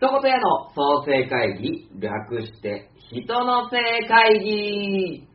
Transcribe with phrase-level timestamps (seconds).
[0.00, 5.26] 一言屋の創生会議、略して、人の生会議。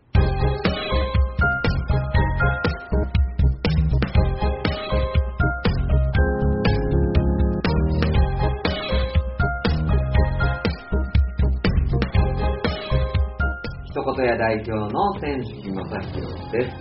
[13.83, 16.75] 一言屋代表の選手木正宏です。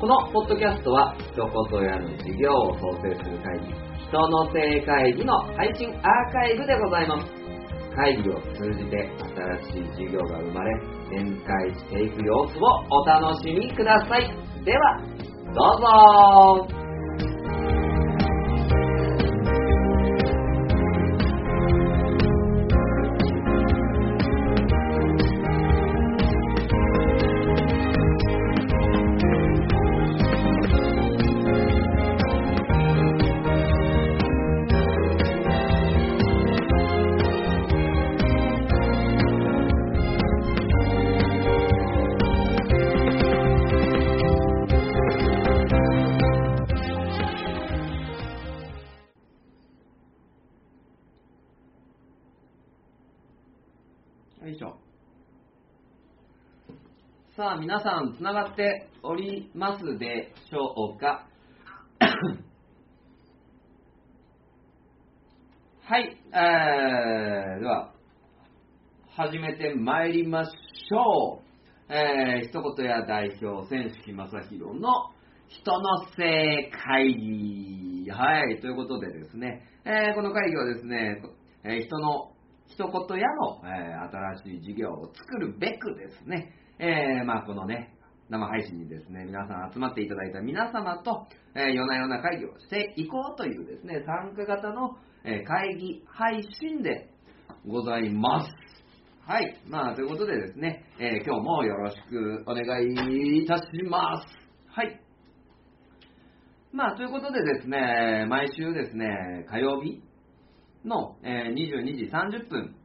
[0.00, 7.38] このポッドキャストは、一言屋の事業を創生する会議、人の生会議の配信アーカイブでございます。
[7.96, 9.10] 会議を通じて
[9.70, 14.32] 新しい授業が生まれ、展開していく様子をお楽しみください。
[14.64, 15.02] では、
[15.54, 16.87] どうぞ
[57.60, 61.26] 皆さん、つながっておりますでしょうか？
[65.82, 67.92] はい、えー、では、
[69.10, 71.92] 始めてまいりましょう。
[71.92, 74.90] えー、一言や代表、選手木正宏の
[75.48, 78.10] 人の性会議。
[78.10, 81.22] はい、ということでですね、えーこの会議はですね、
[81.64, 82.32] えー人の
[82.66, 87.92] 一言屋の、えー新しい事業を作るべくですね、えーまあ、このね、
[88.28, 91.26] 生配信にですね、皆さん集まっていただいた皆様と、
[91.56, 97.10] えー夜な夜な会議をしていこうというですね、参加型の、えー会議配信で
[97.66, 98.50] ございます。
[99.26, 99.56] はい。
[99.66, 104.28] まあ、ということでですね、えー今日もよろしくお願いいたします。
[104.68, 105.00] はい。
[106.70, 110.00] まあ、ということでですね、毎週ですね、火曜日
[110.84, 112.76] の、えー22時30分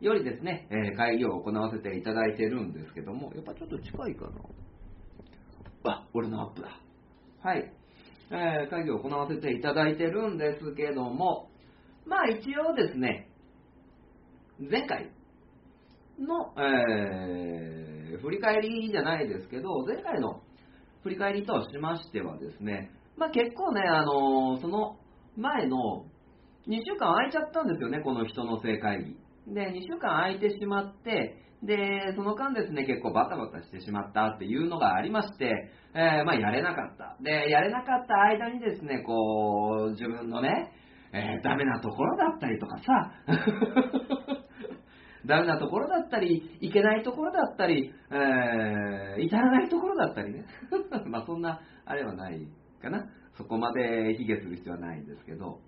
[0.00, 4.32] よりですね、えー会議を行わせていただいてるんですけども、やっぱちょっと近いかな。
[5.84, 6.80] あ、俺のアップだ。
[7.42, 7.72] はい。
[8.30, 11.48] えー会議を行わせていただいてるんですけども、
[12.06, 13.28] まあ一応ですね、
[14.58, 15.10] 前回
[16.18, 20.40] の、えー振り返りじゃないですけど、前回の
[21.02, 24.96] 振り返りとしましてはですね、まあ結構ね、あのーその
[25.36, 26.06] 前の
[26.68, 29.16] 2週間空いちゃったんですよね、この人の性会議。
[29.46, 37.16] で、2週間空いてしまって、で、その間ですね、結構バタバタしてしまったっていうのがありまして、えーまあやれなかった。
[37.22, 40.72] で、やれなかった間にですね、こう、自分のね、
[41.12, 43.12] えーダメなところだったりとかさ、
[45.26, 50.44] ダメなところだったり、いけないところだったり、えー至らないところだったりね。
[51.06, 52.46] まあそんな、あれはない
[52.82, 53.06] かな。
[53.36, 55.60] そこまで卑下する必要はないんですけど、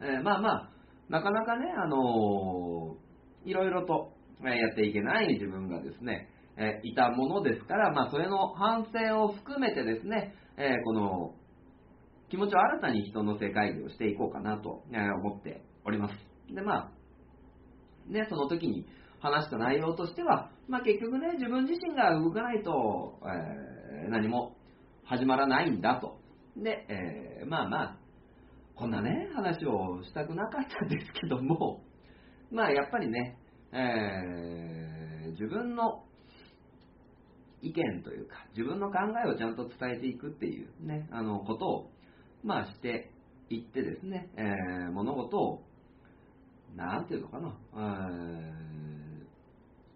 [0.00, 0.70] えーまあまあ、
[1.08, 3.05] なかなかね、あのー
[3.46, 4.12] いろいろと
[4.42, 11.34] やっていけない自分がですね、えいたものですから、まあそれの反省を含めてですね、えこの
[12.28, 14.82] 気持ちを新たに人の世界議をしていこうかなと
[15.22, 16.54] 思っております。
[16.54, 16.92] で、ま
[18.08, 18.86] あ、ね、その時に
[19.20, 23.76] 話した内容としては、まあ結局ね、自分自身が動かないと、えー
[24.10, 24.54] 何も
[25.04, 26.20] 始まらないんだと。
[26.56, 27.98] で、えーまあまあ、
[28.74, 31.82] こんなね、話をしたくなかったんですけども、
[32.50, 33.38] まあやっぱりね、
[33.72, 35.06] えー
[35.38, 36.04] 自分の
[37.60, 41.90] 意見というか、自分の考えをちゃんと伝えていくっていうね、あの、ことを、
[42.42, 43.10] まあして
[43.50, 45.62] いってですね、えー物事を、
[46.74, 48.66] なんていうのかな、えー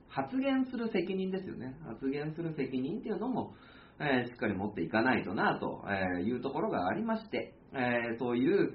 [0.08, 1.76] 発言する責任ですよね。
[1.86, 3.54] 発言する責任っていうのも、
[4.00, 8.74] えーしっかり持っていかないとなとえーいうところがありまして、えーそういう、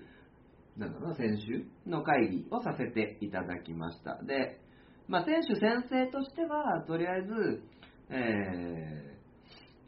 [0.78, 4.22] なんだろうな、先週の会議をさせていただきました。
[4.24, 4.60] で、
[5.08, 7.64] まあ、選手先生としては、とりあえず、
[8.10, 9.16] えー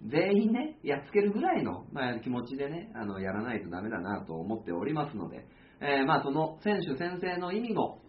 [0.06, 5.48] 全員ね、やっつけるぐらいの、まあ、気持ちでね、あの、やらないとダメだなと思っておりますので、
[5.82, 8.00] えーまあ、その選手先生の意味も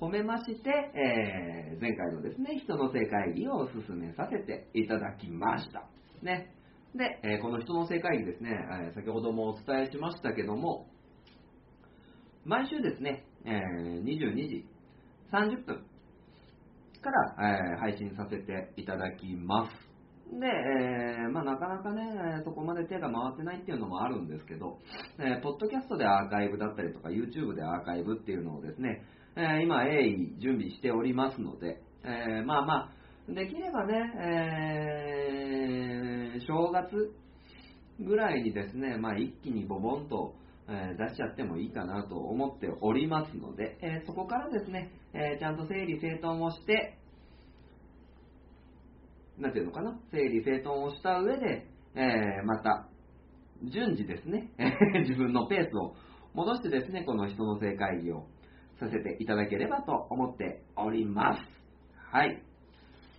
[0.00, 5.88] 込めまして、えー前回のですね、人の正会議を進めさせていただきました。
[6.22, 6.52] ね。
[6.94, 8.50] で、えこの人の正会議ですね、
[8.90, 10.88] え先ほどもお伝えしましたけども、
[12.44, 14.64] 毎週ですね、えー22時
[15.32, 15.84] 30分
[17.02, 19.72] から、えー配信させていただきます。
[20.38, 24.78] で、えーまあ、なかなかね、そこまで手が回ってないっていうのもあるんですけど、
[25.18, 29.02] えーポッドキャストでアーカイブだったりとか、YouTube でアーカイブっていうのをですね、
[29.36, 32.74] えー今、鋭意準備しておりますので、えーまあま
[33.28, 37.12] あ、できればね、えー正月
[38.00, 40.34] ぐらいにですね、まあ一気にボボンと、
[40.70, 46.96] え出しちゃってもいいかなと思っておりますので、えそこからですね、えちゃんと整理整頓をして、
[49.38, 52.88] なんていうのかな、整理整頓をした上で、えーまた、
[53.64, 54.52] 順次ですね、
[55.08, 55.94] 自分のペースを
[56.34, 58.26] 戻してですね、この人の正会議を
[58.78, 61.40] させていただければと思っております。
[62.12, 62.42] はい。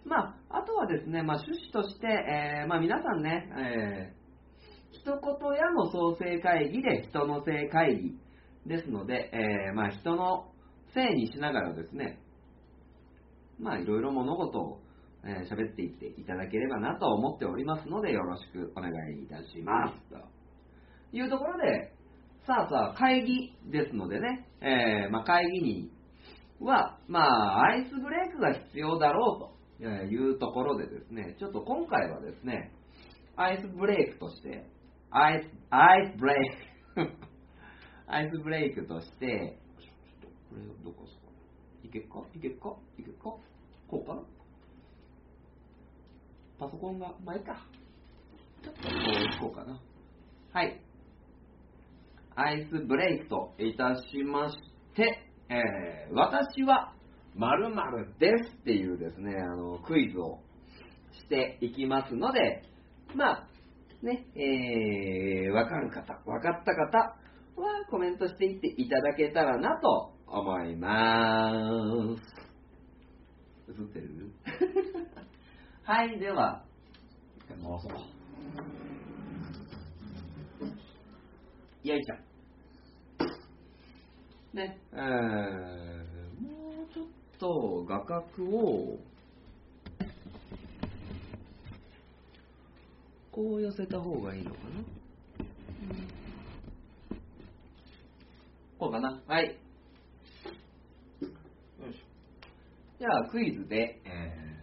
[0.05, 4.20] まあ、あとはですね、まあ、趣旨として、えーまあ、皆さんね、えー
[4.91, 8.19] 一言屋の創生会議で人の正会議
[8.65, 10.51] ですので、えーまあ、人の
[10.93, 12.19] せいにしながらですね、
[13.59, 14.81] まあ、いろいろ物事を
[15.23, 19.93] えー喋っていっていただければなと思っておりますので、よろしくお願いいたします。
[20.09, 20.17] と
[21.15, 21.93] いうところで、
[22.47, 25.91] さあさあ、会議ですのでね、えーまあ、会議に
[26.59, 32.71] は、まあ、アイスブレイクが必要だろうというところでですね、ちょっと今回はですね、
[33.35, 34.65] アイスブレイクとして、
[35.11, 36.37] アイス、アイスブレイ
[36.95, 37.11] ク、
[38.07, 41.27] アイスブレイクとして、ちょっと、これどこですか？
[41.83, 42.23] いけっか？
[42.33, 42.75] いけっか？
[42.97, 44.21] いけっかこうかな？
[46.59, 47.65] パソコンが、まあいいか。
[48.63, 49.79] ちょっとこういこうかな。
[50.53, 50.79] はい。
[52.35, 54.55] アイスブレイクといたしまし
[54.95, 56.93] て、えー私は
[57.35, 60.39] 〇〇ですっていうですね、あの、クイズを
[61.13, 62.63] していきますので、
[63.15, 63.47] まあ、
[64.01, 71.51] ね、えー、わかる方、わかった方はコメントしていっていただけたらなと思いま
[72.17, 72.41] す。
[73.69, 74.31] 映ってる？
[75.83, 76.65] はい、では、
[77.47, 77.89] 回そ
[81.83, 81.87] う。
[81.87, 82.15] よいしょ。
[84.55, 87.07] ね、えー、もうちょっ
[87.39, 88.99] と画角を、
[93.31, 94.83] こう寄せた方がいいのかな、
[98.77, 99.45] こうかなはい。
[99.45, 99.51] よ
[101.89, 101.99] いしょ。
[102.99, 104.59] じゃあ、クイズで、え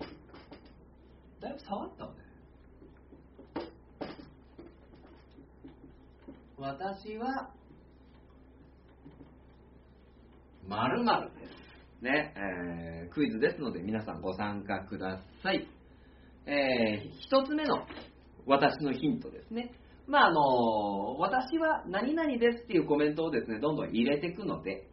[0.00, 2.18] ー、だいぶ下がったわね。
[6.58, 7.50] 私は、
[10.68, 11.54] 〇〇です。
[12.02, 15.73] ね、えークイズですので皆さんご参加ください。
[16.46, 17.86] えー一つ目の
[18.46, 19.72] 私のヒントですね。
[20.06, 24.86] まああの私は何々ですっていうコメントをですね、どんどん入れていくので、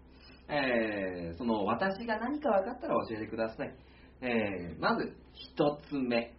[0.48, 3.76] えーその私が何か分かったら教えてください。
[4.22, 6.34] えーまず一つ目。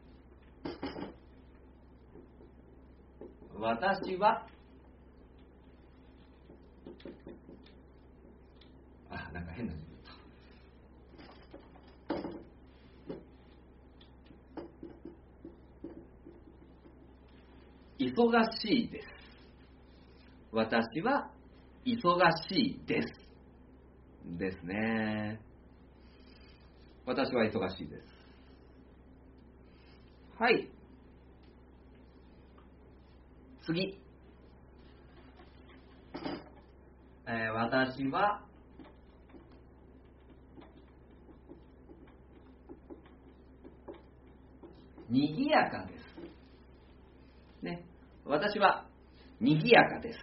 [3.54, 4.46] 私は、
[9.10, 10.12] あ、なんか変な字言った。
[18.10, 19.08] 忙しいです。
[20.50, 21.30] 私は
[21.84, 22.18] 忙
[22.48, 23.08] しいです。
[24.38, 25.40] ですね。
[27.06, 28.04] 私は忙しいです。
[30.38, 30.68] はい。
[33.64, 33.98] 次。
[37.26, 38.42] えー私は
[45.08, 46.02] 賑やかです。
[47.62, 47.91] ね。
[48.24, 48.86] 私は
[49.40, 50.18] 賑やかです。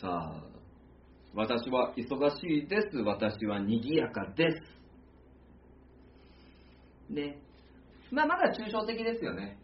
[0.00, 0.42] さあ、
[1.34, 2.96] 私は忙しいです。
[2.98, 4.62] 私は賑やかです。
[7.12, 7.38] ね。
[8.10, 9.58] まあ、まだ抽象的ですよね。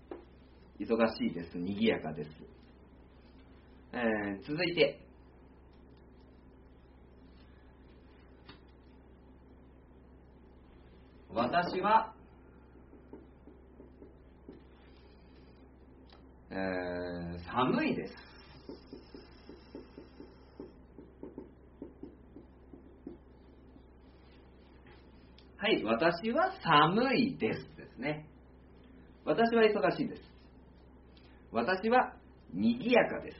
[0.80, 1.58] 忙しいです。
[1.58, 2.30] 賑やかです。
[3.92, 5.00] えー続いて。
[11.30, 12.14] 私は、
[16.50, 18.14] えー寒いです。
[25.56, 28.26] はい、私は寒いですですね。
[29.24, 30.22] 私は忙しいです。
[31.50, 32.14] 私は
[32.52, 33.36] 賑やかです。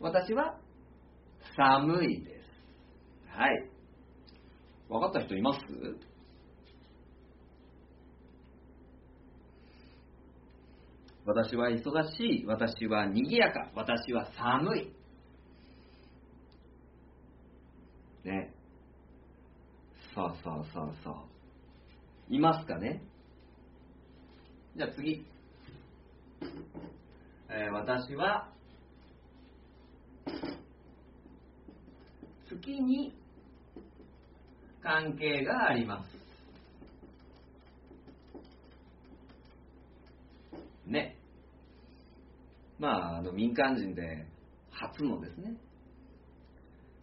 [0.00, 0.58] 私は
[1.56, 3.28] 寒いです。
[3.28, 3.68] はい。
[4.88, 5.60] 分かった人います？
[11.34, 12.46] 私は忙しい。
[12.46, 13.70] 私は賑やか。
[13.74, 14.92] 私は寒い。
[18.22, 18.52] ね。
[20.14, 21.24] さあさあさあさあ。
[22.28, 23.02] いますかね？
[24.76, 25.24] じゃあ次。
[27.48, 28.48] えー私は
[32.46, 33.14] 月に
[34.82, 36.12] 関係があります。
[40.86, 41.16] ね。
[42.82, 44.26] まあ、あの民間人で
[44.72, 45.54] 初のですね、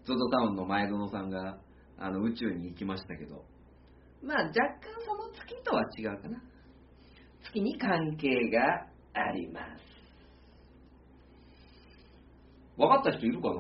[0.03, 1.57] ゾゾタウンの前園さんが
[1.97, 3.45] あの宇宙に行きましたけど、
[4.21, 4.53] まあ若干
[5.05, 6.43] その月とは違うかな。
[7.45, 9.65] 月に関係があります。
[12.75, 13.55] 分かった人いるかな？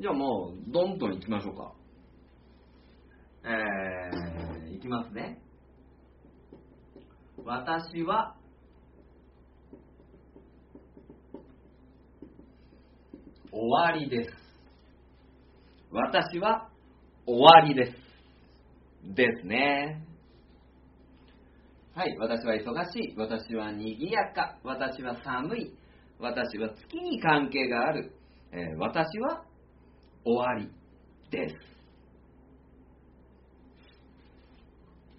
[0.00, 1.72] じゃあもう、どんどん行きましょうか。
[3.44, 5.45] えー、いきますね。
[7.46, 8.34] 私は、
[13.52, 14.30] 終わりです。
[15.92, 16.68] 私は
[17.24, 17.92] 終わりです。
[19.14, 20.02] ですね。
[21.94, 23.14] はい、私は忙しい。
[23.16, 24.58] 私は賑やか。
[24.64, 25.72] 私は寒い。
[26.18, 28.12] 私は月に関係がある。
[28.50, 29.44] えー私は
[30.24, 30.68] 終わり
[31.30, 31.54] です。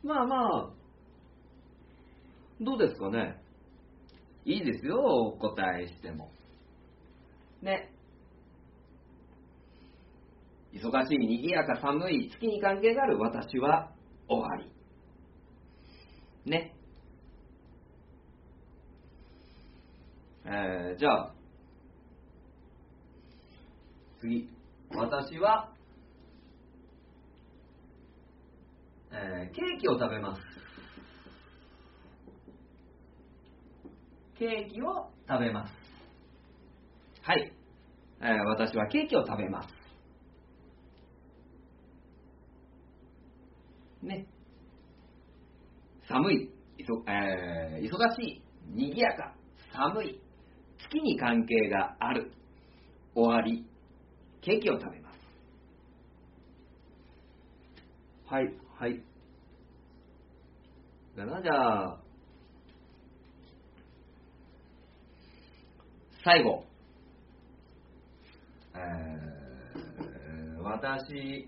[0.03, 0.76] まあまあ、
[2.59, 3.41] どうですかね？
[4.45, 6.31] いいですよ、お答えしても。
[7.61, 7.91] ね。
[10.73, 13.91] 忙しい、賑やか、寒い、月に関係がある私は
[14.27, 14.71] 終わり。
[16.49, 16.73] ね。
[20.45, 21.33] えーじゃあ、
[24.19, 24.49] 次。
[24.89, 25.73] 私は、
[29.11, 30.56] えーケーキを食べます。
[34.37, 35.73] ケーキを食べます。
[37.23, 37.51] はい。
[38.21, 39.67] えー私はケーキを食べます。
[44.01, 44.27] ね。
[46.07, 46.35] 寒い、
[46.77, 48.41] いそえー忙しい、
[48.75, 49.33] 賑やか、
[49.73, 50.21] 寒い、
[50.77, 52.31] 月に関係がある、
[53.15, 53.65] 終わり、
[54.41, 55.17] ケーキを食べます。
[58.27, 59.01] はい、はい。
[61.15, 62.06] だな、じゃあ、
[66.27, 66.65] 最後。
[68.75, 71.47] えー私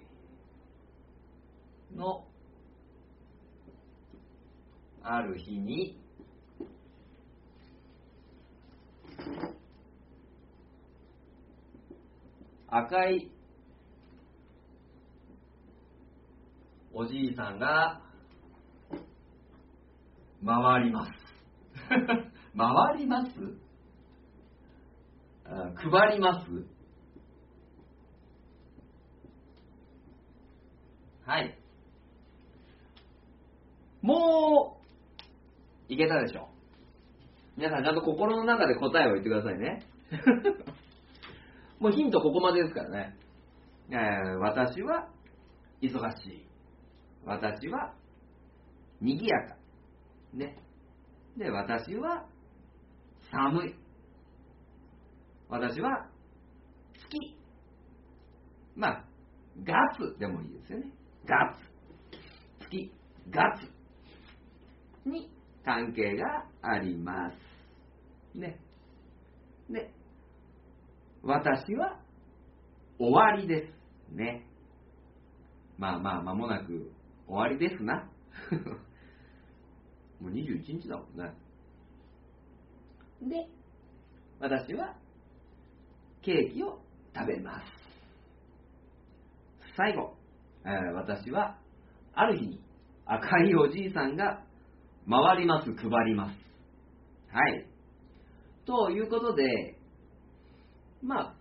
[1.94, 2.24] の
[5.04, 6.00] ある日に
[12.70, 13.30] 赤い
[16.94, 18.02] おじいさんが
[20.46, 21.12] 回ります。
[22.58, 23.32] 回ります？
[25.50, 26.50] 配ります
[31.26, 31.58] はい。
[34.02, 34.78] も
[35.90, 36.50] う、いけたでしょ
[37.58, 39.86] 皆さんちゃんと心の中で答えを言ってくださいね。
[41.80, 43.16] もうヒントここまでですからね。
[43.92, 45.10] えー私は
[45.82, 46.46] 忙しい。
[47.26, 47.94] 私は
[49.02, 49.56] 賑やか。
[50.34, 50.58] ね。
[51.38, 52.26] で、私は
[53.32, 53.76] 寒い。
[55.50, 56.08] 私は
[56.94, 57.36] 月。
[58.76, 59.06] まあ、
[59.64, 60.92] ガツでもいいですよね。
[61.26, 61.70] ガツ。
[62.70, 62.92] 月、
[63.32, 65.30] ガツに
[65.66, 68.38] 関係があります。
[68.38, 68.60] ね。
[69.70, 69.92] で、
[71.24, 72.00] 私は
[73.00, 74.16] 終わりです。
[74.16, 74.46] ね。
[75.78, 76.92] まあまあ、間もなく
[77.28, 78.08] 終わりですな。
[80.22, 81.34] もう21日だもんね。
[83.22, 83.48] で、
[84.40, 84.96] 私は
[86.30, 86.80] ケーキを
[87.16, 87.66] 食べます。
[89.76, 90.14] 最後、
[90.64, 91.58] えー私は
[92.14, 92.62] ある日に
[93.08, 94.44] 赤いおじいさんが
[95.10, 96.38] 回ります、配ります。
[97.34, 97.66] はい。
[98.66, 99.76] ということで、
[101.02, 101.36] まあ、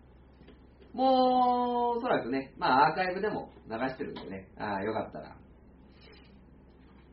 [0.95, 5.37] もう、おそらくね、まあ、アーカイブでも流してるんでね、あよかったら、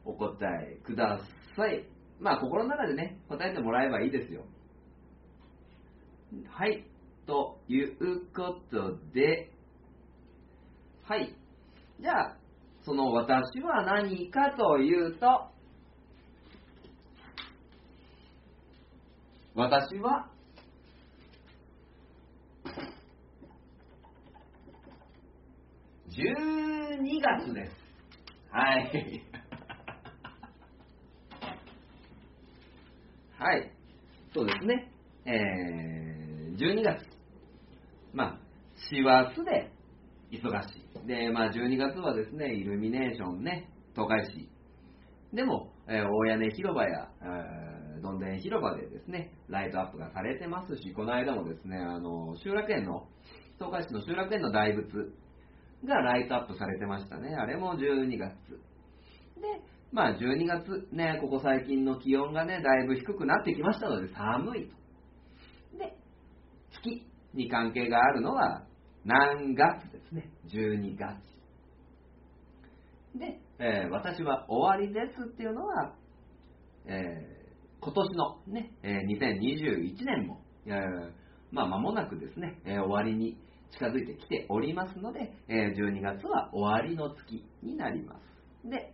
[0.06, 1.20] お答えくだ
[1.58, 1.86] さい。
[2.22, 4.46] まあ、心の中でね、答えてもらえばいいですよ。
[6.50, 6.86] はい。
[7.26, 9.50] ということで、
[11.04, 11.36] はい。
[12.00, 12.38] じゃあ、
[12.84, 15.28] その私は何かというと、
[19.56, 20.30] 私は、
[26.10, 27.72] 12月です。
[28.52, 29.24] はい。
[33.38, 33.72] はい。
[34.34, 34.92] そうですね。
[35.26, 37.15] えー、12月。
[38.16, 38.40] まあ、
[38.90, 39.72] 師走で
[40.32, 40.68] 忙し
[41.04, 41.08] い。
[41.08, 44.50] で、まあ、12月はですね、イルミネーションね、東海市。
[45.34, 53.08] でも、えー大屋根広場や、えーどんでん広場でですね、ライトアップがされてますし、この間もですね、あの、集落園の、
[53.58, 54.86] 東海市の集落園の大仏
[55.86, 57.36] がライトアップされてましたね。
[57.36, 58.32] あれも12月。
[59.42, 64.85] で、まあ12月ね、ここ最近の気温がね、だいぶ低くなってきましたので寒いと。
[67.36, 68.64] に関係があるのは
[69.06, 70.32] 何月ですね。
[70.48, 71.16] 12月。
[73.16, 75.94] で、えー、私は終わりですっていうのは、
[76.86, 81.12] えー、今年のね、え、2021年も、えー、
[81.52, 83.38] まあ間もなくですね、え、終わりに
[83.72, 88.16] 近づいてきておりますので、え、12月は終わりの月になりま
[88.64, 88.70] す。
[88.70, 88.94] で、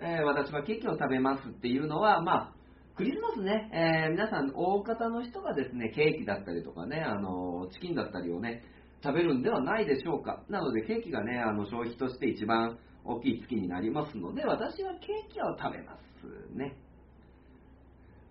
[0.00, 2.61] え、私はケーキを食べますっていうのは、まあ、
[2.96, 8.62] クリスマスね、えー、皆さん、大方の人がですね、ケーキだったりとかね、あのチキンだったりをね、
[9.02, 10.42] 食べるんではないでしょうか。
[10.50, 16.76] なので、ケーキがね、あの消費として一番大きい月になりますので、私はケーキを食べますね。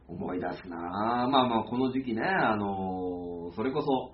[0.07, 0.79] 思い出すなぁ
[1.29, 4.13] まあまあ、この時期ね、あのそれこそ、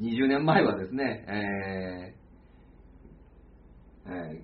[0.00, 4.42] 20年前はですね、えーえ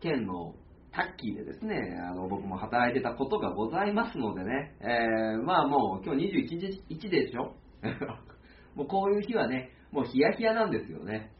[0.00, 0.54] ー、県の
[0.92, 7.54] タッキーでですね、あの僕も働いてたことがございますのでね、えー、まあもう今日21日でしょ？
[8.76, 11.30] もうこういう日はね、もうヒヤヒヤなんですよね。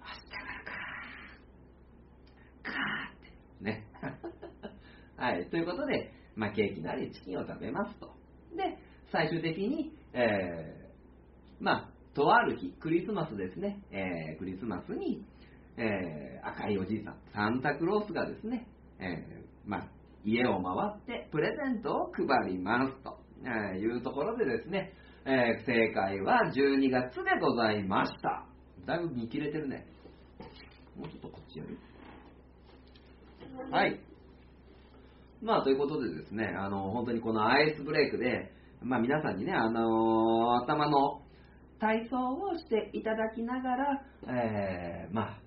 [0.00, 0.64] 明日から
[2.62, 3.86] かかーってね。
[5.16, 8.10] はい、ということで、まあケーキなりチキンを食べますと。
[8.54, 8.78] で、
[9.12, 15.24] 最終的に、えー、まあ、とある日、クリスマスですね、えー、クリスマスに、
[15.76, 18.66] えー、赤いおじいさん、サンタクロースがですね、
[19.00, 19.88] えー、まあ、
[20.24, 24.92] 家を回ってプレゼントを配りますと、えいうところでですね、
[25.24, 28.46] えー、正解は12月でございました。
[28.86, 29.86] だいぶ見切れてるね。
[30.96, 31.78] もうちょっとこっちやる？
[33.70, 34.00] はい。
[35.42, 38.52] まあ、ということでですね、あの、本当にこのアイスブレイクで、
[38.82, 41.22] まあ皆さんにね、あのー、頭の
[41.80, 45.40] 体操をしていただきながら、えー、まあ、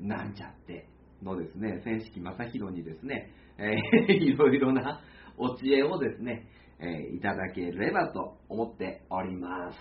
[0.00, 0.88] なんちゃって
[1.22, 5.00] のですね、千式正宏にですね、えー、 いろいろな
[5.38, 6.46] お知恵をですね、
[6.78, 9.78] えー、いただければと思っております。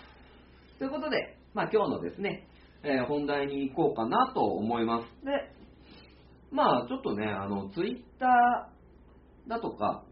[0.79, 2.47] ということで、まあ今日のですね、
[2.83, 5.25] えー、本題に行こうかなと思います。
[5.25, 5.31] で、
[6.51, 10.03] まあちょっとね、あの、ツイッターだとか、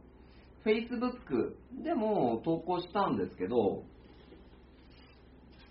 [0.64, 3.84] フェイスブックでも投稿したんですけど、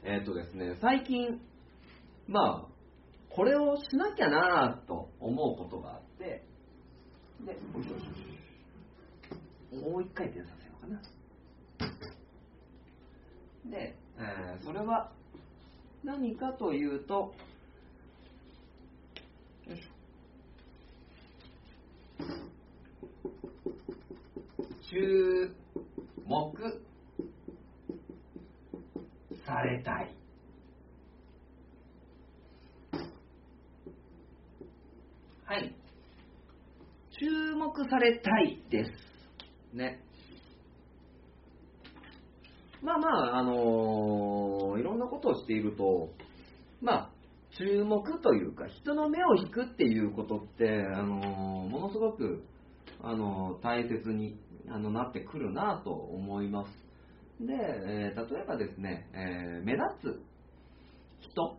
[0.04, 1.40] えっ、ー、とですね、最近、
[2.26, 2.71] まあ、
[3.34, 6.44] これをしなきゃなぁと思うことがあって、
[7.46, 7.58] で、
[9.74, 11.00] もう一回転させようかな。
[13.70, 15.10] で、えー、それは
[16.04, 17.32] 何かというと、
[19.66, 19.92] よいしょ。
[24.90, 25.54] 注
[26.26, 26.52] 目
[29.46, 30.00] された。
[30.02, 30.21] い。
[37.32, 38.90] 注目されたいです。
[39.74, 40.00] ね。
[42.82, 46.10] まあまあ、あのー、いろんなことをしていると、
[46.82, 47.10] まあ、
[47.56, 52.44] 注目というか、人の目を引くっていうことって、あのー、ものすごく、
[53.00, 56.70] あのー、大切にあのなってくるなと思います。
[57.40, 61.56] で、えー、例えばですね、えー、目立つ人、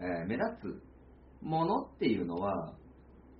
[0.00, 0.82] えー、目立つ
[1.40, 2.74] ものっていうのは、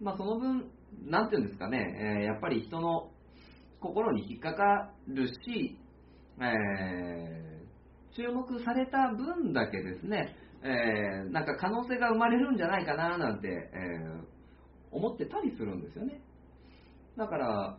[0.01, 0.71] まあ、その分、
[1.07, 3.11] なんていうんですかね、えやっぱり人の
[3.81, 5.79] 心に引っかかるし、
[6.41, 7.63] え
[8.15, 14.33] 注目された分だけですね、えなんか可能性が生まれるんじゃないかななんて、え
[14.91, 16.21] 思ってたりするんですよね。
[17.17, 17.79] だから、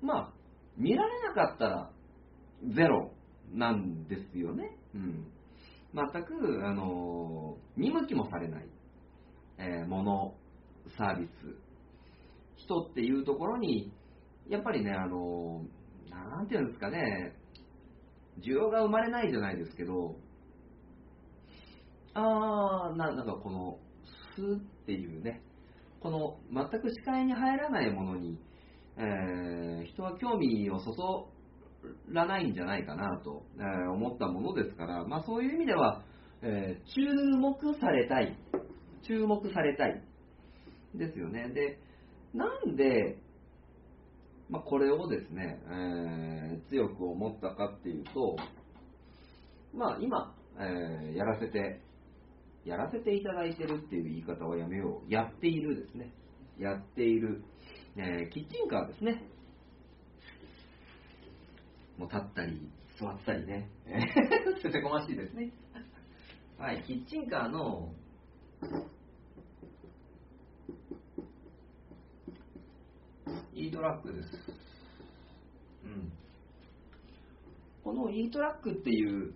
[0.00, 0.32] まあ、
[0.76, 1.90] 見られなかったら
[2.74, 3.12] ゼロ
[3.52, 4.76] なんですよね。
[4.94, 5.26] うん。
[5.94, 8.68] 全く、あの見向きもされない、
[9.58, 10.34] え、もの、
[10.98, 11.30] サービス、
[12.56, 13.92] 人っていうところに、
[14.48, 15.64] やっぱりね、あの
[16.10, 17.34] なんていうんですかね、
[18.40, 20.16] 需要が生まれないじゃないですけど、
[22.14, 23.78] あー、ななんかこの、
[24.36, 25.42] スっていうね、
[26.00, 28.38] この全く視界に入らないものに、
[28.96, 30.84] えー、人は興味を注
[32.12, 36.02] らないんじゃないかなと、えー、思ったものですから、まあ、そういう意味では、
[36.42, 38.36] えー、注目されたい、
[39.06, 40.02] 注目されたい
[40.94, 41.48] ですよね。
[41.50, 41.78] で、
[42.34, 43.18] なんで、
[44.50, 48.36] まあ、これをですね、えー、強く思ったかっていうと、
[49.72, 51.80] まあ、今、えー、やらせて、
[52.64, 55.12] やらせていただいてるっていう言い方はやめよう。
[55.12, 56.12] やっているですね。
[56.58, 57.42] やっている、
[57.96, 59.22] えー、キッチンカーですね。
[61.98, 62.68] もう立ったり、
[62.98, 63.70] 座ったりね。
[64.62, 65.52] せせこましいですね。
[66.58, 67.92] はい、キッチンカーの、
[73.54, 74.28] E トラックです。
[75.84, 76.12] うん。
[77.82, 79.34] この E トラックっていう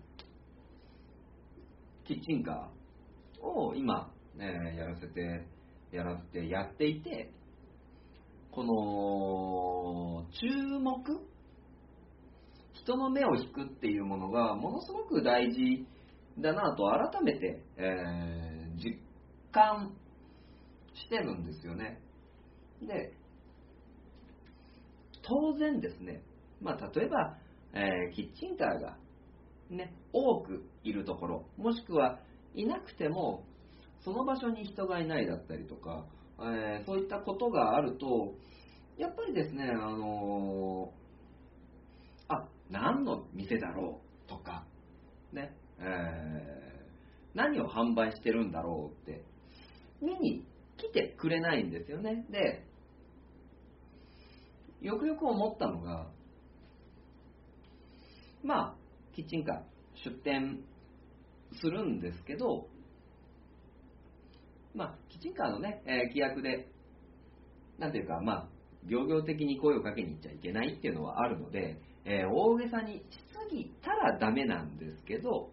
[2.07, 5.47] キッチンカーを今、えーやらせて、
[5.93, 7.31] やらせてやっていて、
[8.51, 11.03] この注目
[12.73, 15.87] 人の目を引くっていうものがものすごく大事
[16.39, 18.97] だなと改めて、えー実
[19.51, 19.93] 感
[20.95, 22.01] してるんですよね。
[22.81, 23.13] で、
[25.29, 26.23] 当然ですね、
[26.61, 27.37] まあ、例えば、
[27.75, 28.97] えーキッチンカーが、
[29.69, 32.19] ね、多くいるところ、もしくは
[32.55, 33.45] いなくても、
[34.01, 36.07] その場所に人がいないだったりとか、
[36.41, 38.35] えーそういったことがあると、
[38.97, 44.65] やっぱりですね、あのーあ、何の店だろうとか、
[45.33, 46.69] ね、えー
[47.35, 49.23] 何を販売してるんだろうって、
[50.01, 50.45] 見に
[50.77, 52.25] 来てくれないんですよね。
[52.31, 52.65] で、
[54.81, 56.07] よくよく思ったのが、
[58.43, 58.75] まあ、
[59.15, 59.61] キッチンカー
[60.05, 60.61] 出店
[61.61, 62.69] するんですけど、
[64.75, 66.69] まあ、キッチンカーのね、えー規約で、
[67.79, 68.49] なんていうか、まあ、
[68.87, 75.51] 行々的に声をかけに行っちゃいけないっていうのはあるので、えー大げさにしすぎたらダメなんですけど、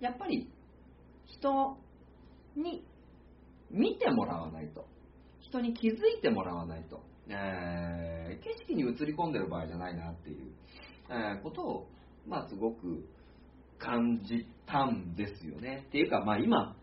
[0.00, 0.50] やっぱり
[1.26, 1.76] 人
[2.56, 2.84] に
[3.70, 4.86] 見てもらわないと、
[5.48, 10.52] 人に気づいてもらわないと、えー景色に映り込んでる場合じゃないなっていう、
[11.10, 11.88] えーことを、
[12.26, 13.04] まあ、すごく
[13.78, 15.84] 感じたんですよね。
[15.88, 16.76] っていうか、まあ、今、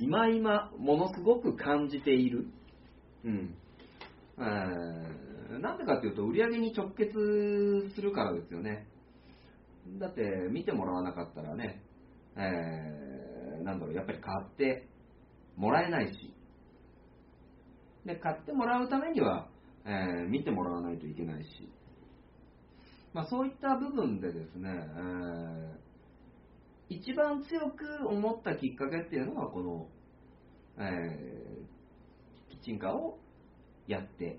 [0.00, 2.46] 今今、ものすごく感じている。
[3.24, 3.54] うん。
[4.38, 7.12] えーなんでかっていうと、売り上げに直結
[7.94, 8.86] するからですよね。
[9.98, 11.82] だって、見てもらわなかったらね、
[12.36, 14.88] えーなんだろう、やっぱり買って
[15.56, 16.32] もらえないし、
[18.04, 19.48] で、買ってもらうためには、
[19.84, 21.72] えー見てもらわないといけないし、
[23.12, 25.82] まあ、そういった部分でですね、えー
[26.88, 29.88] 一番強く思ったきっかけっていうのが、この、
[30.78, 33.18] えーキッチンカーを
[33.86, 34.38] やって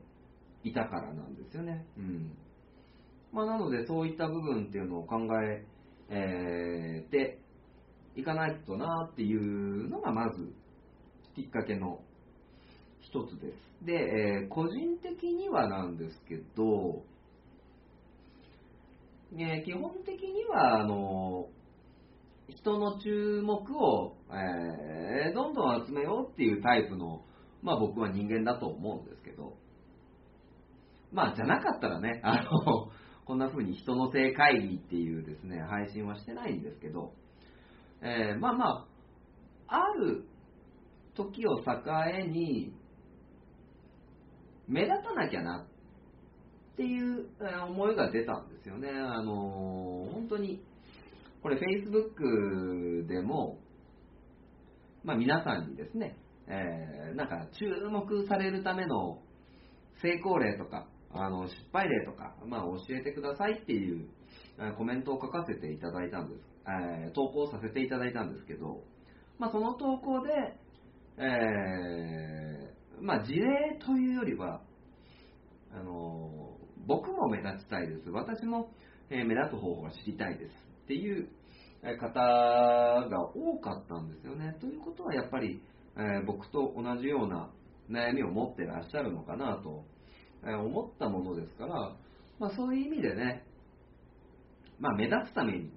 [0.63, 1.85] いたからなんですよね。
[1.97, 2.37] うん。
[3.31, 5.65] まあ、なので、そういった部分っていうのを考え
[6.09, 7.39] えーて
[8.15, 10.53] いかないとなっていうのが、まず、
[11.35, 12.03] きっかけの
[13.03, 13.85] 一つです。
[13.85, 17.03] で、えー個人的にはなんですけど、
[19.31, 21.47] ね、基本的には、あの、
[22.49, 27.23] 人の注目を、えーどんどん集めようっていうタイプの、
[27.61, 29.57] まあ僕は人間だと思うんですけど、
[31.11, 32.89] まあじゃなかったらね、 あの、
[33.25, 37.13] こんな風に人の性会議っていうですね、配信はしてないんですけど、
[38.01, 38.87] えーまあま
[39.67, 40.25] あ、ある
[41.15, 41.73] 時を境
[42.27, 42.73] に、
[44.67, 45.65] 目立たなきゃな
[46.73, 47.27] っていう
[47.67, 48.89] 思いが出たんですよね。
[48.89, 50.63] あの本当に、
[51.41, 53.59] これ Facebook でも、
[55.03, 59.21] まあ皆さんにですね、えーなんか注目されるための
[60.01, 64.07] 成功例とか、あの失敗例とか、まあ教えてくださいっていう
[64.77, 68.81] コメントを書かせていただいたんです、えー投稿させていただいたんですけど、
[69.37, 70.31] まあその投稿で、
[71.17, 72.62] え
[73.01, 74.61] まあ事例というよりは、
[75.73, 78.09] あの僕も目立ちたいです。
[78.09, 78.71] 私も、
[79.09, 80.51] え目立つ方法が知りたいです。
[80.83, 81.29] っていう
[81.99, 84.55] 方が多かったんですよね。
[84.59, 85.61] ということはやっぱり、
[85.97, 87.49] えー僕と同じような
[87.89, 89.83] 悩みを持ってらっしゃるのかなと、
[90.45, 91.95] え思ったものですから、
[92.39, 93.45] まあ、そういう意味でね、
[94.79, 95.71] まあ、目立つために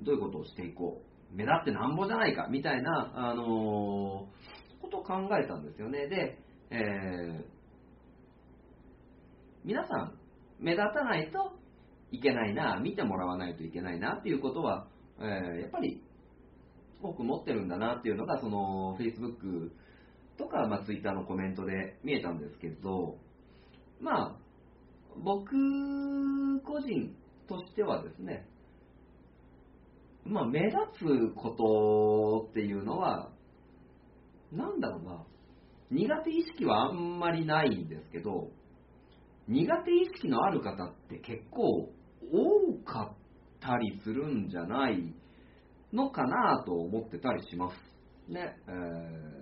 [0.00, 1.36] どういうことをしていこう。
[1.36, 4.57] 目立ってなんぼじゃないか、みたいな、あのー
[4.88, 6.08] ことを考えたんですよね。
[6.08, 6.38] で、
[6.70, 7.58] えー
[9.64, 10.18] 皆さん、
[10.60, 11.52] 目立たないと
[12.10, 16.02] いけないな、見てもらわないといけないなっていうことは、えーやっぱり
[17.02, 19.70] 多く持ってるんだなっていうのが、その Facebook
[20.38, 23.18] とか、まあ、Twitter のコメントで見えたんですけど、
[24.00, 24.36] まあ、
[25.22, 25.50] 僕
[26.62, 27.14] 個人
[27.48, 28.48] としてはですね、
[30.24, 33.30] まあ、目立つことっていうのは、
[34.52, 35.24] なんだろうな、
[35.90, 38.50] 苦手意識はあんまりないんですけど、
[39.46, 41.90] 苦手意識のある方って結構
[42.30, 43.16] 多かっ
[43.60, 45.14] たりするんじゃない
[45.92, 48.32] のかなと思ってたりします。
[48.32, 49.38] ね、えー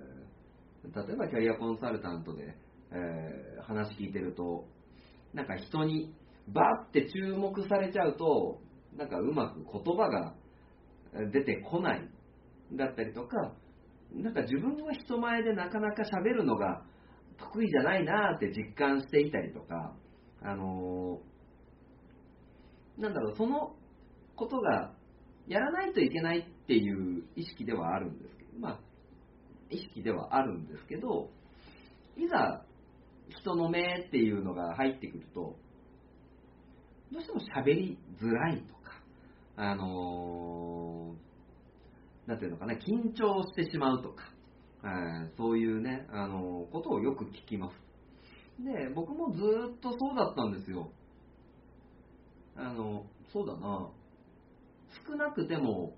[0.94, 2.56] 例えばキャリアコンサルタントで、
[2.92, 4.68] えー話聞いてると、
[5.34, 6.14] なんか人に
[6.46, 8.60] バーって注目されちゃうと、
[8.96, 10.34] なんかうまく言葉が
[11.32, 12.08] 出てこない
[12.74, 13.52] だったりとか、
[14.22, 16.82] なんか自分は人前でなかなか喋るのが
[17.38, 19.94] 得意じゃないなって実感していたりとか、
[20.42, 21.36] あのー
[23.00, 23.76] なんだろう、その
[24.36, 24.94] ことが
[25.46, 28.80] やらないといけないっていう意識ではあるんですけど、まあ、
[29.70, 31.28] 意識ではあるんですけど、
[32.16, 32.64] いざ
[33.28, 35.56] 人の目っていうのが入ってくると、
[37.12, 38.80] どうしても喋りづらいとか、
[39.56, 41.25] あのー
[42.26, 44.24] なんていうのかな、緊張してしまうとか、
[44.84, 47.74] えーそういうね、あのことをよく聞きます。
[48.62, 49.40] で、僕もず
[49.76, 50.90] っとそうだったんですよ。
[52.56, 53.90] あの、そうだな、
[55.06, 55.94] 少なくても、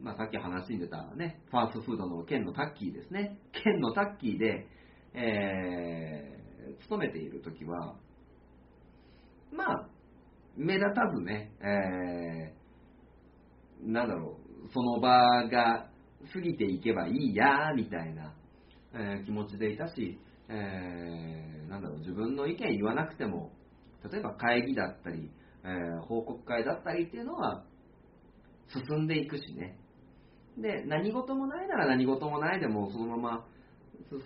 [0.00, 3.38] まあ、さっき話に出たね、ファーストフードの県のタッキーですね。
[3.52, 4.66] 県のタッキーで、
[5.14, 6.40] えー
[6.82, 7.96] 勤めているときは、
[9.52, 9.88] まあ、
[10.56, 15.88] 目立たずね、えーなんだろう、その場が
[16.32, 18.34] 過ぎていけばいいや、みたいな、
[18.94, 20.18] えー気持ちでいたし、
[20.48, 23.52] えーなんだろう、自分の意見言わなくても、
[24.10, 25.30] 例えば会議だったり、
[25.64, 27.64] えー報告会だったりっていうのは、
[28.72, 29.78] 進んでいくしね。
[30.58, 33.46] で、何事もないなら何事もないでもそのまま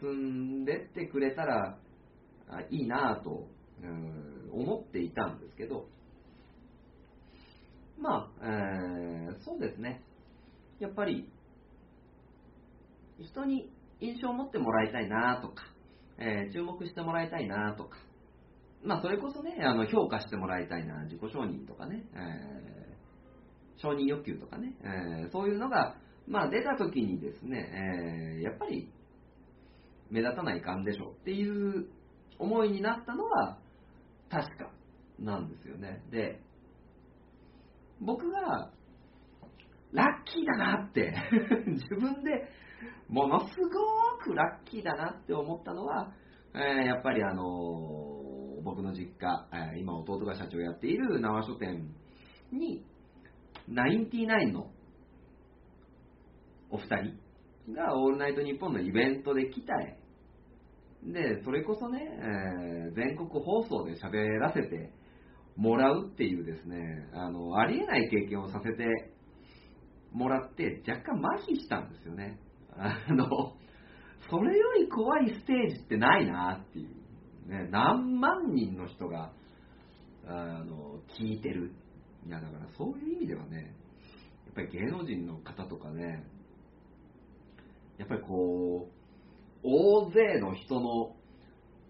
[0.00, 1.78] 進んでってくれたら
[2.70, 3.46] いいなぁと、
[4.52, 5.86] 思っていたんですけど、
[7.98, 10.02] まあ、えーそうですね。
[10.84, 11.30] やっぱり、
[13.18, 13.70] 人に
[14.00, 15.64] 印象を持ってもらいたいなとか、
[16.18, 17.96] えー注目してもらいたいなとか、
[18.84, 22.94] まあ、それこそね、あの評価してもらいたいな、自己承認とかね、えー
[23.76, 25.96] 承認欲求とかね、えーそういうのが、
[26.28, 28.92] まあ、出た時にですね、えーやっぱり
[30.10, 31.88] 目立たないかんでしょうっていう
[32.38, 33.58] 思いになったのは
[34.30, 34.70] 確か
[35.18, 36.02] なんですよね。
[36.10, 36.40] で、
[38.00, 38.70] 僕が
[39.94, 41.14] ラッキーだなって
[41.66, 42.48] 自分で
[43.08, 46.12] ものすごくラッキーだなって思ったのは、
[46.54, 48.24] えーやっぱりあのー
[48.64, 51.94] 僕の実家、えー今弟が社長やっている縄書店
[52.50, 52.84] に、
[53.68, 54.70] ナインティナインの
[56.70, 56.84] お二
[57.66, 59.98] 人がオールナイトニッポンのイベントで来たい。
[61.12, 64.92] で、それこそね、えー全国放送で喋らせて
[65.56, 69.13] もらうっていうですね、あの、ありえない経験をさせて
[70.14, 72.38] もらって、若干麻痺したんですよね。
[72.76, 73.26] あの、
[74.30, 77.04] それより怖いステージってないなっていう。
[77.48, 79.32] ね、何万人の人が、
[80.26, 81.72] あの、聞いてる。
[82.26, 83.74] いや、だからそういう意味ではね、
[84.46, 86.24] やっぱり芸能人の方とかね、
[87.98, 89.04] やっぱりこう、
[89.62, 91.16] 大勢の人の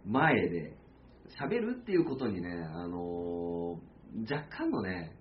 [0.06, 0.76] 前で
[1.40, 3.80] 喋るっていうことにね、あの
[4.28, 5.16] 若干のね、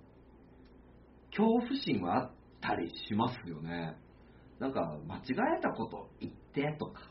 [1.32, 2.33] 恐怖心はあっ
[2.66, 3.96] たりしますよね。
[4.60, 5.22] なんか、間違
[5.58, 7.02] えたこと言ってとか、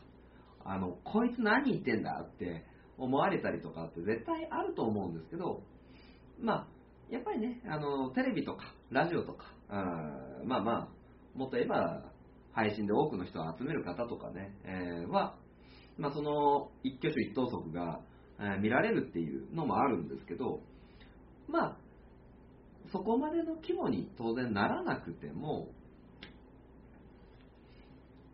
[0.65, 2.65] あの、こいつ何言ってんだって
[2.97, 5.61] 思われたりとかって絶対あると思うんですけど、
[6.39, 6.67] まあ、
[7.09, 9.75] やっぱりね、あの、テレビとか、ラジオとか、あ
[10.45, 12.03] まあまあ、もっと言えば、
[12.53, 15.35] 配信で多くの人を集める方とかね、えーは、
[15.97, 17.99] まあその一挙手一投足が、
[18.39, 20.61] えー見られるっていうのもあるんですけど、
[21.47, 21.77] まあ、
[22.93, 25.69] そこまでの規模に当然ならなくても、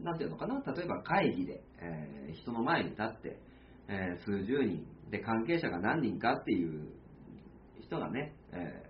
[0.01, 3.39] なんていうのかな、例えば会議で、えー人の前に立って、
[3.87, 6.89] えー数十人で関係者が何人かっていう
[7.81, 8.89] 人がね、えー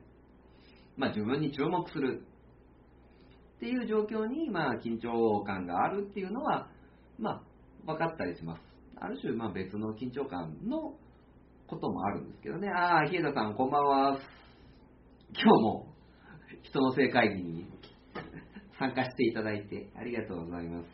[0.97, 2.23] まあ、自分に注目する
[3.57, 6.67] っていう状況に、まあ、緊張感があるっていうのは、
[7.19, 7.43] まあ、
[7.85, 8.61] 分かったりします。
[8.99, 10.95] ある種、まあ、別の緊張感の
[11.67, 12.69] こともあるんですけどね。
[12.69, 14.38] ああ、日枝さん、こんばんは。
[15.33, 15.93] 今日も
[16.63, 17.65] 人の性会議に
[18.79, 20.85] 参加していただいてありがとうございます。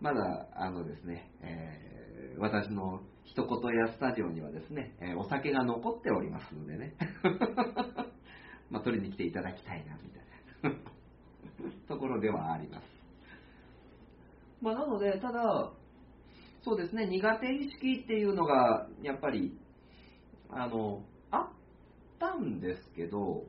[0.00, 1.92] まだ、あのですね、えー
[2.38, 6.94] 私の一言やスタジオにはですね、えーお酒が残っておりますのでね、
[8.70, 10.78] まあ、取りに来ていただきたいな、みたいな
[11.88, 12.84] ところではあります。
[14.62, 15.72] まあ、なので、ただ、
[16.62, 19.58] そうですね、苦手意識っていうのが、やっぱり、
[20.48, 21.04] あの、
[22.26, 23.44] ったんですけど、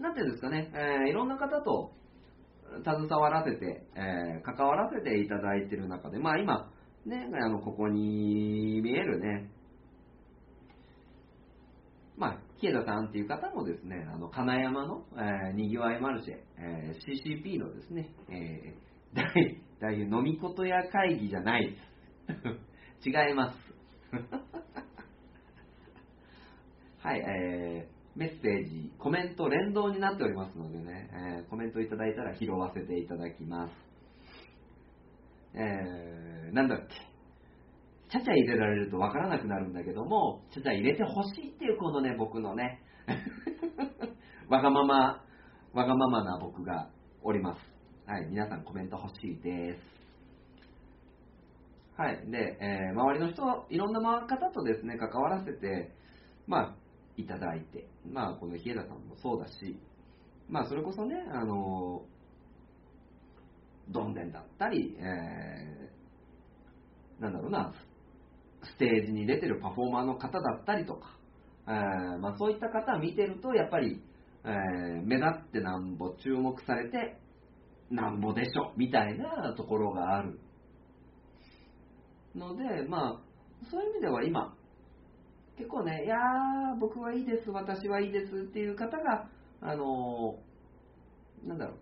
[0.00, 1.92] なんていうんですかね、えーいろんな方と
[2.84, 6.70] 携わらせて、えー関わらせていただいている中で、まあ今、
[7.04, 9.50] ね、あの、ここに見えるね、
[12.16, 21.76] まあ、日枝さんっていう方もですね、あの、金山の、えーにぎわいマルシェ、えー CCP のですね、えー大、大飲みことや会議じゃないで
[23.02, 23.08] す。
[23.08, 24.55] 違います。
[27.06, 33.72] はい、えー、メッセージ、コメント連動になっておりますのでね、えー、コメントいただいたら拾わせていただきます。
[35.54, 36.94] えー、なんだっけ。
[38.10, 42.82] ちゃちゃ入れられるとわからなくなるんだけども、ちゃちゃ入れてほしいっていうこのね、僕のね、
[44.50, 45.22] わがまま、
[45.74, 46.90] わがままな僕が
[47.22, 47.60] おります。
[48.10, 49.80] はい、皆さんコメント欲しいです。
[51.96, 52.28] はい。
[52.32, 55.92] で、えー、周りの人、いろんな方とですね、関わらせて、
[56.48, 56.85] まあ、
[57.16, 59.80] いただいて、まあ、この日枝さんもそうだし、
[60.48, 62.04] まあ、それこそね、あの、
[63.88, 67.72] どんでんだったり、えー、なんだろうな、
[68.62, 71.16] ステージに出てるパフォーマーの方だったりとか、
[71.68, 74.02] えー、まあ、そういった方を見てると、やっぱり、
[74.44, 77.18] えー、目立ってなんぼ注目されて
[77.90, 80.38] なんぼでしょみたいなところがある
[82.34, 83.20] ので、まあ、
[83.70, 84.55] そういう意味では今、
[85.56, 89.28] 結構ね、いやー、僕はいいです、私はいいですっていう方が、
[89.62, 91.76] あのー、なんだろう、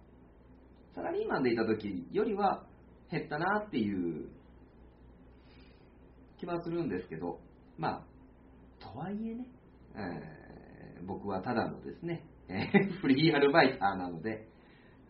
[0.95, 2.65] サラリーマンでいた時よりは
[3.11, 4.29] 減ったなっていう
[6.39, 7.41] 気はするんですけど、
[7.77, 8.05] まあ、
[8.81, 9.47] とはいえね、
[9.97, 12.25] えー、僕はただのですね、
[13.01, 14.47] フリーアルバイターなので、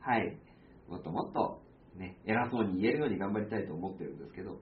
[0.00, 0.38] はい、
[0.88, 1.60] もっともっと、
[1.96, 4.60] ね、偉そうに言えるように頑張りたいと思ってるんですけど、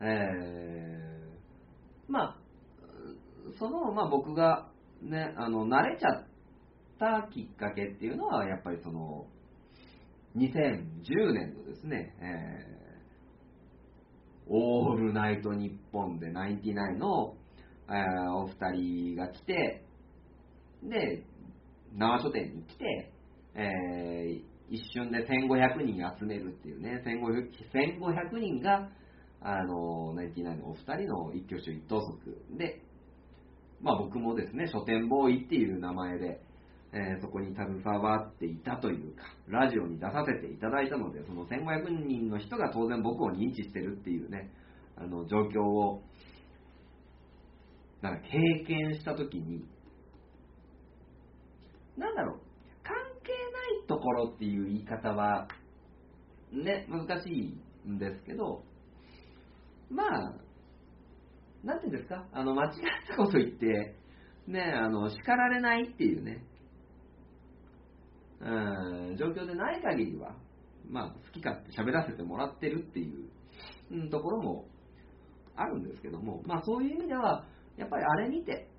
[0.00, 1.19] えー、
[2.10, 2.36] まあ、
[3.58, 4.68] その、まあ僕が
[5.02, 6.26] ね、あの、慣れちゃっ
[6.98, 9.26] たきっかけっていうのは、やっぱりその、
[10.36, 17.34] 2010年のですね、えー、オールナイトニッポンでナインティナインの、
[17.88, 19.84] えー、お二人が来て、
[20.82, 21.24] で、
[21.96, 23.12] 生書店に来て、
[23.54, 28.88] えー、一瞬で1500人集めるっていうね、1500, 人が、
[29.42, 32.18] あの、ナイティナインのお二人の一挙手一投足
[32.58, 32.82] で、
[33.80, 36.40] まあ僕もですね、書店ボーイっていう名前で、
[36.92, 44.50] えー、そこに携わっていたというか、ラジオに出させていただいたので、その1500人の人が当然僕を認知してるっていうね、
[44.96, 46.02] あの状況を、
[48.02, 49.64] なんか経験したときに、
[51.96, 52.40] なんだろう、
[52.82, 55.48] 関係ないところっていう言い方は、
[56.52, 58.64] ね、難しいんですけど、
[59.90, 60.34] まあ、
[61.64, 62.72] なんていうんですか、あの、間違っ
[63.08, 63.96] たこと言って、
[64.46, 66.44] ね、あの、叱られないっていうね、
[68.40, 70.34] うん、状況でない限りは、
[70.88, 73.28] まあ、好き勝手喋らせてもらってるっていう、
[73.90, 74.68] うん、ところも
[75.56, 77.44] あるんですけども、まあ、そういう意味では、
[77.76, 78.70] やっぱりあれ見て、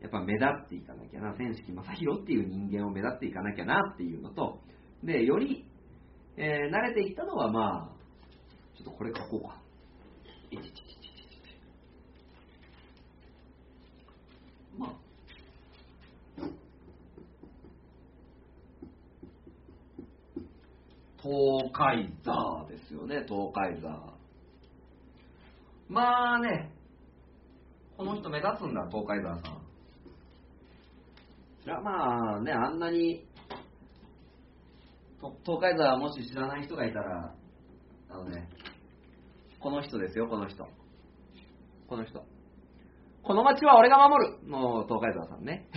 [0.00, 4.60] やっぱ目立っていかなきゃな、千式正宏っていう人間を目立っていかなきゃなっていうのと、
[5.02, 5.66] で、より、
[6.36, 7.96] えー、慣れていったのは、まあ、
[8.76, 9.62] ちょっとこれ書こうか。
[14.78, 14.90] まあ、
[21.22, 24.16] 東海座ですよね、東海座。
[25.88, 26.72] まあね、
[27.96, 29.66] この人目立つんだ、東海座さん。
[31.64, 33.24] いや、まあね、あんなに、
[35.44, 37.34] 東海座もし知らない人がいたら、
[38.10, 38.48] あのね、
[39.60, 40.66] この人ですよ、この人。
[41.88, 42.24] この人。
[43.22, 45.68] この街は俺が守るの東海沢さんね。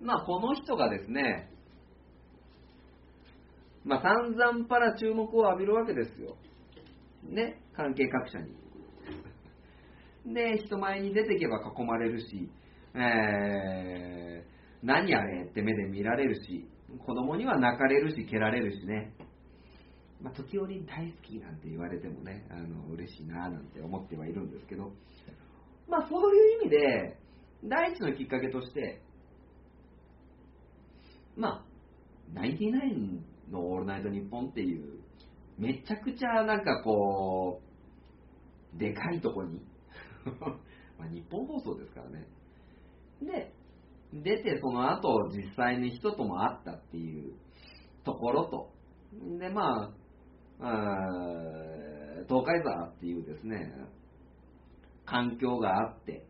[0.00, 1.50] まあ、この人がですね、
[3.84, 6.36] まあ、散々パラ注目を浴びるわけですよ。
[7.22, 8.56] ね、関係各社に。
[10.34, 12.50] で、人前に出てけば囲まれるし、
[12.94, 16.66] えー、何あれって目で見られるし、
[16.98, 19.14] 子供には泣かれるし、蹴られるしね。
[20.20, 24.92] まあ、時折大好きなんて言われてもね、あの嬉しいななんて思ってはいるんですけど、
[25.88, 27.18] まあそういう意味で、
[27.64, 29.02] 第一のきっかけとして、
[31.36, 31.64] まあ、
[32.34, 35.00] ナインティナインのオールナイトニッポンっていう、
[35.58, 37.60] めちゃくちゃなんかこ
[38.76, 39.60] う、でかいとこに
[40.98, 42.26] まあ日本放送ですからね。
[43.22, 43.52] で、
[44.12, 47.32] 出てその後実際に人とも会ったっていう
[48.04, 48.70] ところと、
[49.38, 49.92] で、ま
[50.60, 51.50] あ、あ
[52.28, 53.72] 東海座っていうですね、
[55.04, 56.24] 環境があって、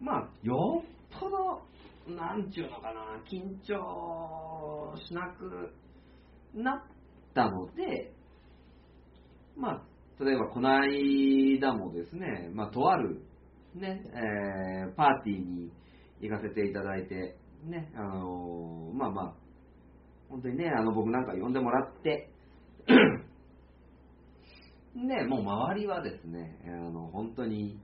[0.00, 1.62] まあ、よっぽど、
[2.14, 5.72] なんちゅうのかな、緊張しなく
[6.54, 6.82] なっ
[7.34, 8.12] たので、
[9.56, 13.22] まあ、例えばこの間もですね、まあ、とある、
[13.74, 15.72] ね、えー、パーティーに
[16.20, 19.34] 行かせていただいて、ね、あのー、まあまあ、
[20.28, 22.30] 本当にね、あの僕なんか呼んでもらって
[22.86, 22.94] で、
[25.26, 27.80] もう周りはですね、あの本当に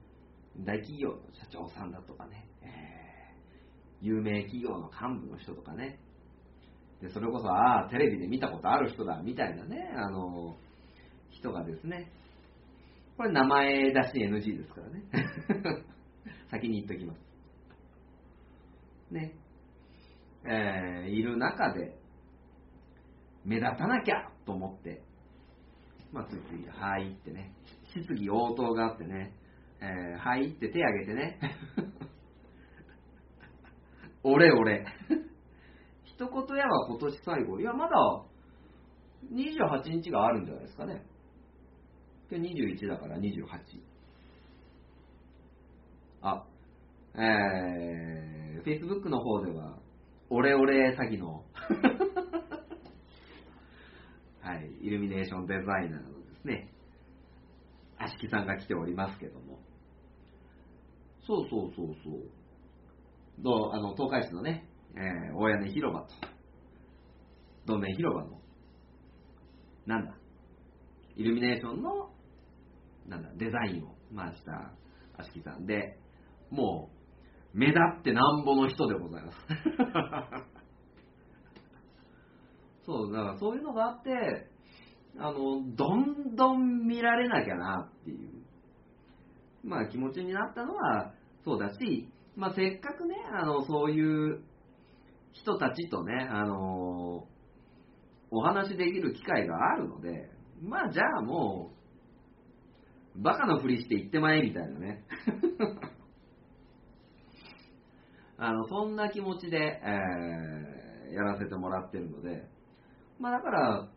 [0.59, 5.99] 大企業の社長さんだとかね、えー、有名企業の幹部の人とかね、
[7.01, 10.57] でそれこそ、ああ、テレビで見たことある人だ、みたいなね、あの、
[11.31, 12.11] 人がですね、
[13.17, 15.03] これ名前出し NG ですからね。
[16.51, 17.30] 先に言っときます。
[19.11, 19.33] ね。
[20.43, 21.95] えー、いる中で、
[23.45, 25.03] 目立たなきゃと思って、
[26.11, 27.53] まあ、ついつい、はいってね、
[27.85, 29.33] 質疑応答があってね、
[29.81, 31.39] えー、はいって手挙げてね、
[34.23, 34.85] 俺俺。
[36.03, 37.59] 一言やは今年最後。
[37.59, 37.95] いや、まだ
[39.33, 41.03] 28日があるんじゃないですかね。
[42.29, 43.81] 今日21だから28。
[46.21, 46.45] あ、
[47.15, 49.77] えー、Facebook の方では、
[50.29, 51.43] オレオレ詐欺の
[54.41, 56.73] はい、イルミネーションデザイナーのですね、
[57.97, 59.59] あしきさんが来ておりますけども。
[61.27, 62.29] そうそうそうそう。
[63.39, 66.07] どうあの東海市のね、えー、大屋根広場と、
[67.65, 68.41] どんね広場の、
[69.85, 70.15] なんだ、
[71.15, 72.11] イルミネーションの、
[73.07, 74.73] なんだ、デザインを、まあ、した
[75.17, 75.97] あしきさんで、
[76.49, 77.00] もう、
[77.53, 79.37] 目立ってなんぼの人でございます。
[82.85, 84.49] そう、だからそういうのがあって、
[85.17, 88.29] あの、どんどん見られなきゃなっていう、
[89.63, 94.43] まあ気持ちになったのはそうだし、まあせっかくね、あの、そういう
[95.33, 97.27] 人たちとね、あの、
[98.31, 100.31] お話できる機会があるので、
[100.61, 101.73] まあじゃあも
[103.15, 105.03] う、バカのふりして行ってまえみたいなね。
[108.43, 112.43] あの、そんな気持ちで、えー、やらせてもらってるので、
[113.19, 113.87] まあだから、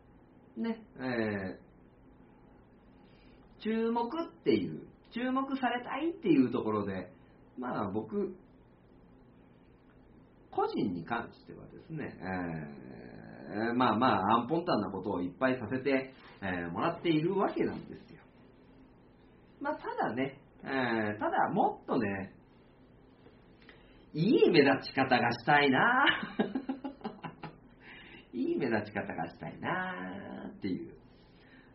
[0.55, 4.83] ね、えー、注目っていう、
[5.15, 7.11] 注目されたいっていうところで、
[7.57, 8.35] まあ僕、
[10.51, 12.15] 個人に関してはですね、
[13.49, 18.21] えー、まあまあ、アンポンタンなことをいっぱいさせて、えー、もらっているわけなんですよ。
[19.59, 22.34] まあ、ただね、えー、ただもっとね、
[24.15, 26.05] いい目立ち方がしたいな。
[28.31, 30.93] いい目立ち方がしたいなっていう、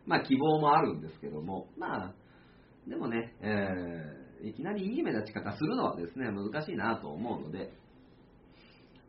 [0.07, 2.15] まあ希望もあるんですけども、まあ、
[2.89, 7.75] でもね、えー、いきなりいい目立ち方するのはですね、難しいなと思うので、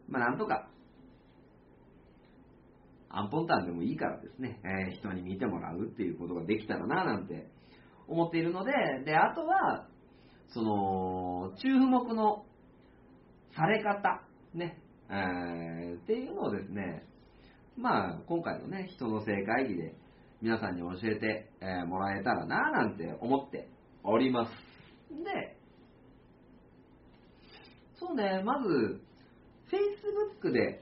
[0.09, 0.67] まあなんとか、
[3.07, 7.47] アンポンタンでもいいからですね、えー、人に見てもらうっていうことができたらななんて
[8.09, 8.73] 思っているので、
[9.05, 9.87] で、あとは、
[10.49, 12.45] その、中目の
[13.55, 14.21] され方、
[14.53, 14.77] ね、
[15.09, 17.05] えー、っていうのをですね、
[17.77, 19.95] まあ、今回のね、人の性会議で
[20.41, 23.69] 皆さんに教えて、えー、もらえたらななんて思って
[24.03, 24.51] おります。
[25.23, 25.57] で、
[27.99, 29.01] そうね、まず、
[29.69, 30.81] Facebook で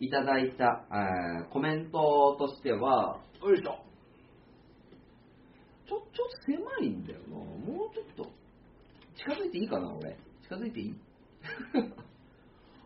[0.00, 3.78] いただいた、えー、コメントとしては、よいしょ。
[5.86, 7.36] ちょ、ちょっと狭いんだよな。
[7.36, 8.30] もうちょっと、
[9.16, 10.16] 近づいていいかな、俺。
[10.48, 10.94] 近づいていい？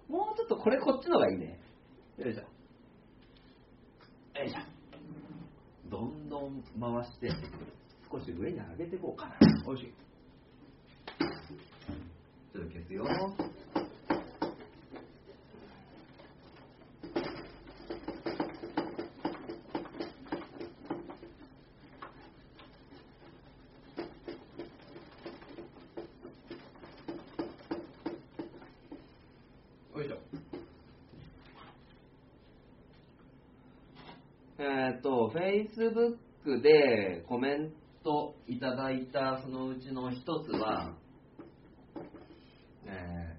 [0.09, 1.61] もうちょっとこれこっちのがいいね。
[2.17, 2.41] よいしょ。
[4.39, 4.59] よいしょ。
[5.91, 7.31] どんどん回して、
[8.11, 9.37] 少し上に上げていこうかな。
[9.67, 9.93] おいしい。
[12.53, 13.05] ちょっと消すよ。
[35.29, 37.72] Facebook でコメン
[38.03, 40.95] トいただいたそのうちの一つは、
[42.87, 43.37] え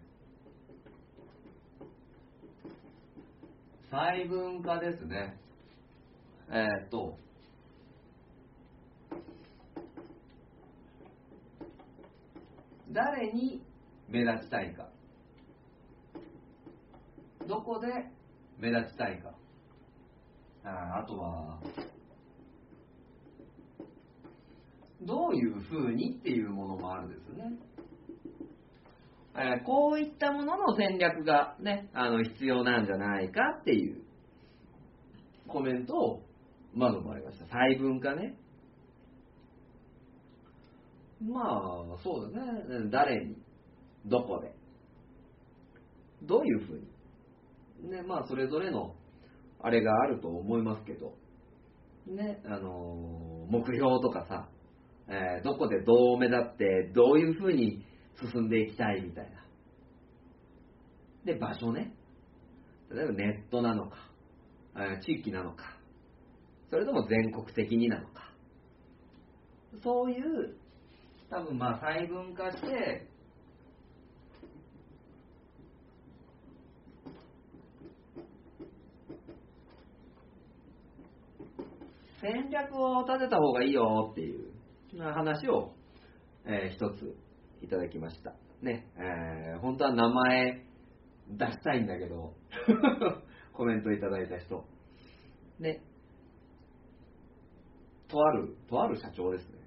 [3.91, 5.39] ー、細分化ですね。
[6.51, 7.17] えー、っと、
[12.91, 13.61] 誰に
[14.07, 14.89] 目立ちたいか。
[17.47, 17.87] どこで
[18.57, 19.33] 目立ちたいか。
[20.69, 21.59] あとは、
[25.01, 27.51] どういうふうにっていうものもあるんですね。
[29.35, 34.01] えー、こういったものの戦略がね、あの必要なんじゃないかっていう
[35.47, 36.21] コメントを
[36.73, 37.45] まずもらいました。
[37.45, 38.35] 細分化ね。
[41.21, 42.89] まあ、そうだね。
[42.91, 43.35] 誰に、
[44.05, 44.53] どこで、
[46.23, 46.79] どういうふう
[47.83, 47.91] に。
[47.91, 48.95] ね、まあ、それぞれの
[49.61, 51.13] あれがあると思いますけど、
[52.07, 54.49] ね、あのー目標とかさ、
[55.07, 57.83] えーどこでどう目立って、どういうふうに
[58.31, 59.45] 進んでいきたいみたいな。
[61.25, 61.93] で、場所ね。
[62.91, 63.97] 例えばネットなのか、
[64.75, 65.63] えー地域なのか、
[66.69, 68.31] それとも全国的になのか。
[69.83, 70.55] そういう、
[71.29, 73.08] 多分まあ細分化して、
[82.21, 84.51] 戦略を立てた方がいいよっていう
[84.99, 85.73] 話を、
[86.45, 87.15] えー一つ
[87.61, 88.33] いただきました。
[88.61, 90.65] ね、えー本当は名前
[91.29, 92.33] 出したいんだけど、
[93.53, 94.65] コメントいただいた人。
[95.59, 95.81] ね、
[98.07, 99.59] とある、とある社長ですね。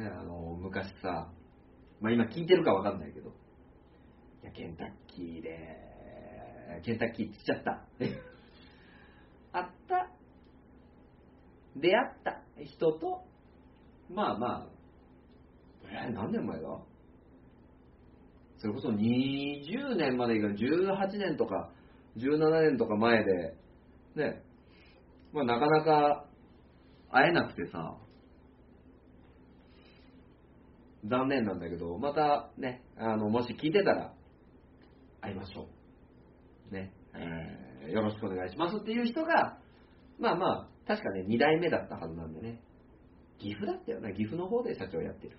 [0.00, 1.30] ね、あの、昔さ、
[2.00, 3.30] まあ今聞いてるかわかんないけど、
[4.42, 7.86] いや、ケンタッキーで、ケンタッキーって言っちゃった。
[9.52, 10.10] あった、
[11.76, 12.42] 出会った。
[12.64, 13.22] 人と、
[14.10, 14.66] まあまあ、
[15.84, 16.68] えー何年前だ？
[18.58, 21.70] それこそ20年までいか18年とか。
[22.16, 23.56] 17年とか前で、
[24.16, 24.42] ね、
[25.32, 26.26] まあなかなか。
[27.12, 27.96] 会えなくてさ、
[31.04, 34.14] 残念なんだけど、またね、あの、もし聞いてたら、
[35.20, 35.66] 会いましょ
[36.70, 36.74] う。
[36.74, 37.69] ね、えー。
[37.88, 39.58] よろしくお願いしますっていう人が、
[40.18, 42.60] まあまあ、確かね、2代目だったはずなんでね、
[43.38, 45.36] 岐阜だったよね、岐阜の方で社長やってる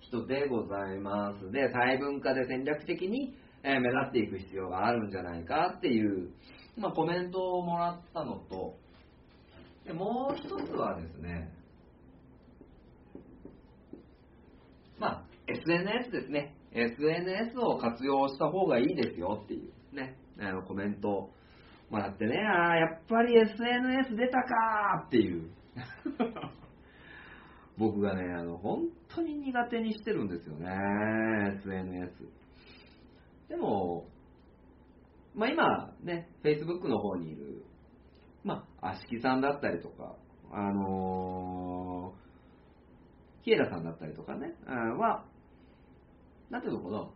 [0.00, 1.50] 人でございます。
[1.52, 6.30] で、細分化で戦略的に、え目立っていく必要があるんじゃないかっていう、
[6.78, 8.76] まあ、コメントをもらったのと、
[9.84, 11.52] でもう一つはですね、
[14.98, 16.54] まあ、SNS ですね。
[16.72, 21.30] SNS を活用した方がいいですよっていうね、あのコメント
[21.90, 25.50] もらってね、ああ、やっぱり SNS 出たかーっていう。
[27.76, 30.68] 僕がね、あの、本当に苦手にしてるんですよね、
[31.58, 32.28] SNS。
[33.48, 34.06] でも、
[35.34, 37.64] まあ今ね、Facebook の方にいる、
[38.44, 40.16] まあ、足木さんだったりとか、
[40.52, 45.24] あのー、ヒエラさんだったりとかね、は、
[46.50, 47.10] なんていうのかな、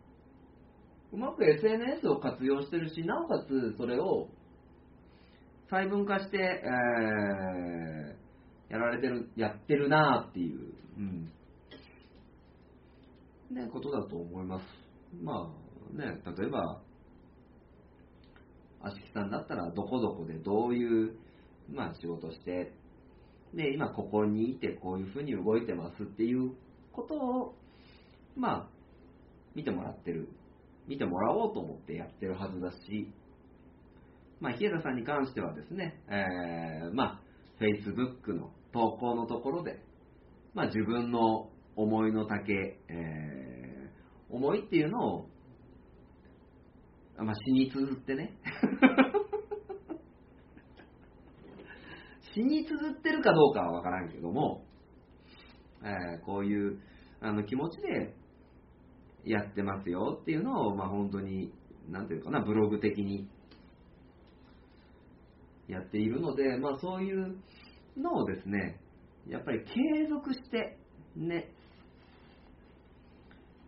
[1.15, 4.29] うまく SNS を活用してるし、なおかつそれを
[5.71, 8.25] 細分化して、えー
[8.75, 11.31] やられてる、やってるなっていう、うん、
[13.51, 14.65] ね、ことだと思います。
[15.23, 15.49] ま
[15.95, 16.81] あね、例えば、
[18.83, 21.15] 足木さんだったらどこどこでどういう、
[21.71, 22.73] まあ、仕事して、
[23.55, 26.53] で、今ここにいてこういうふうに動いてますっていう
[26.93, 27.55] ことを、
[28.37, 28.69] まあ、
[29.55, 30.29] 見てもらってる。
[30.87, 33.13] 見てもらおうと思ってやってるはずだし、
[34.41, 37.21] まあ、日枝さんに関してはですね、えー、まあ、
[37.61, 39.81] Facebook の投稿のところで、
[40.53, 45.29] まあ、自分の思いの丈、えー、思いっていうのを、
[47.17, 48.37] まあ、詩に綴ってね、
[52.35, 54.65] 詩に綴ってるかどうかはわからんけども、
[55.83, 56.81] えーこういう
[57.21, 58.15] あの気持ちで
[59.25, 61.53] やってますよっていうのを、まあ、本当に、
[61.89, 63.29] なんていうかな、ブログ的に
[65.69, 67.37] やっているので、まあ、そういう
[67.97, 68.81] のをですね、
[69.29, 69.73] やっぱり継
[70.09, 70.79] 続して、
[71.17, 71.51] ね、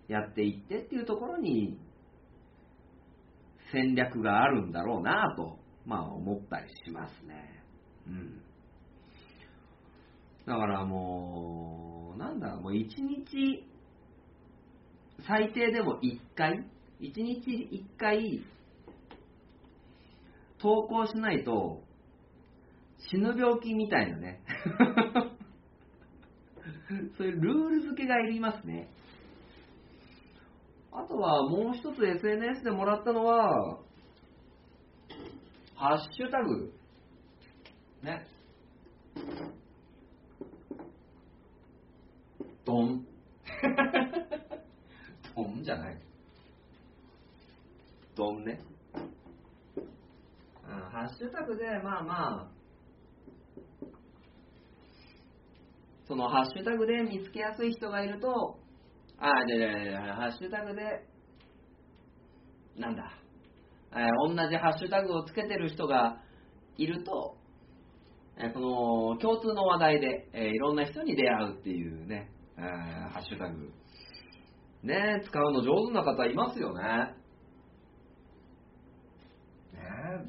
[0.09, 1.79] やっていってっていうところに
[3.73, 7.63] 戦略があるんだろうなと、まあ、思ったりしますね。
[8.07, 8.43] うん。
[10.47, 13.65] だからもう、なんだろう、もう一日、
[15.27, 16.65] 最低でも1回、
[17.01, 18.45] 1日1回、
[20.59, 21.83] 投稿しないと、
[23.11, 24.41] 死ぬ病気みたいなね。
[27.19, 28.89] そういうルール付けがいりますね。
[30.93, 33.81] あとはもう一つ SNS でもらったのは、
[35.75, 36.73] ハッシュタグ。
[38.03, 38.29] ね。
[42.65, 43.16] ドン。
[45.37, 45.99] ドンじゃない。
[48.17, 48.59] ドンね。
[48.97, 52.49] うんハッシュタグで、まあまあ、
[56.09, 58.57] そのハッシュタグで見つけやすい人がいると、
[59.19, 60.83] あ、じゃじゃじゃハッシュタグで、
[62.79, 63.13] なんだ、
[63.93, 66.23] えー同じハッシュタグをつけてる人が
[66.77, 67.37] いると、
[68.39, 72.63] えーその共通の話題で、えーいろんな人に出会うっていうね、えー
[73.11, 73.71] ハッシュタグ。
[74.83, 76.83] ね、使うの上手な方いますよね。
[79.73, 79.81] ね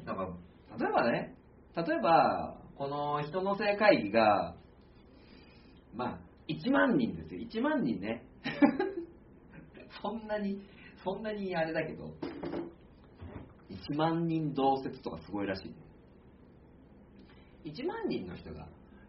[0.04, 1.34] だから、例えばね、
[1.76, 4.56] 例えば、この人の性会議が、
[5.94, 8.24] まあ、1万人ですよ、1万人ね。
[10.02, 10.62] そんなに、
[11.04, 12.14] そんなにあれだけど、
[13.70, 15.74] 1万人同説とかすごいらしいね。
[17.64, 18.66] 1万人の人が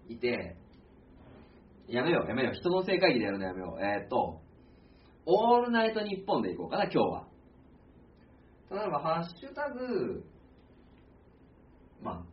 [0.08, 0.56] いて、
[1.88, 3.82] やめよう、やめよう、人の性会議でやるのやめよう。
[3.84, 4.42] えー、っと、
[5.32, 7.28] オールナイトニッポンでいこうかな、今日は。
[8.72, 10.24] 例えば、ハッシュタグ、
[12.02, 12.26] ま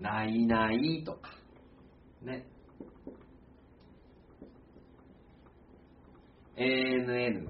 [0.00, 1.32] ないないとか、
[2.22, 2.46] ね。
[6.56, 7.48] ANN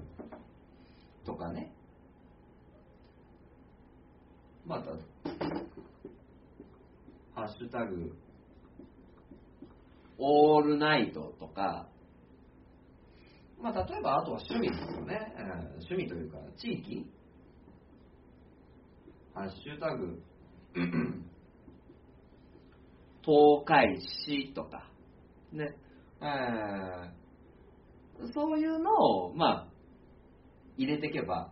[1.27, 1.71] とかね。
[4.65, 4.91] また、
[7.35, 8.15] ハッシュタグ、
[10.17, 11.87] オールナイトとか、
[13.61, 15.33] まあ、例えばあとは趣味ですよね。
[15.89, 17.11] 趣味というか、地域
[19.33, 20.19] ハッシュタグ、
[23.23, 24.89] 東海市とか、
[25.51, 25.75] ね、
[26.21, 29.67] えー、そういうのを、まあ、
[30.77, 31.51] 入れていけば、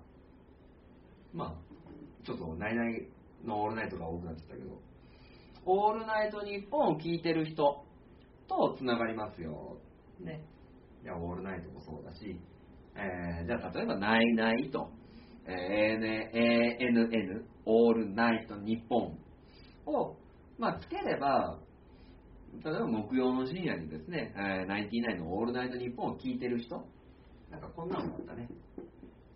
[1.34, 3.08] まあ、ちょっと、ナイナイ
[3.43, 4.82] のオールナイトが多くなっちゃったけど、
[5.66, 7.86] オールナイトニッポンを聞いてる人
[8.47, 9.78] とつながりますよ。
[10.20, 10.43] ね。
[11.06, 12.41] いや、オールナイトもそうだし、
[12.95, 14.89] えー、じゃあ例えば、ナイナイと、
[15.45, 16.39] えー、
[16.82, 19.20] ANN、オールナイトニッポン
[19.86, 20.16] を、
[20.58, 21.60] まあ、つければ、
[22.64, 26.84] 例えば木曜の深夜にですね、えー、ナインティナインのオールナイトニッポンを聞いてる人、
[27.51, 28.49] なんかこんなのあったね。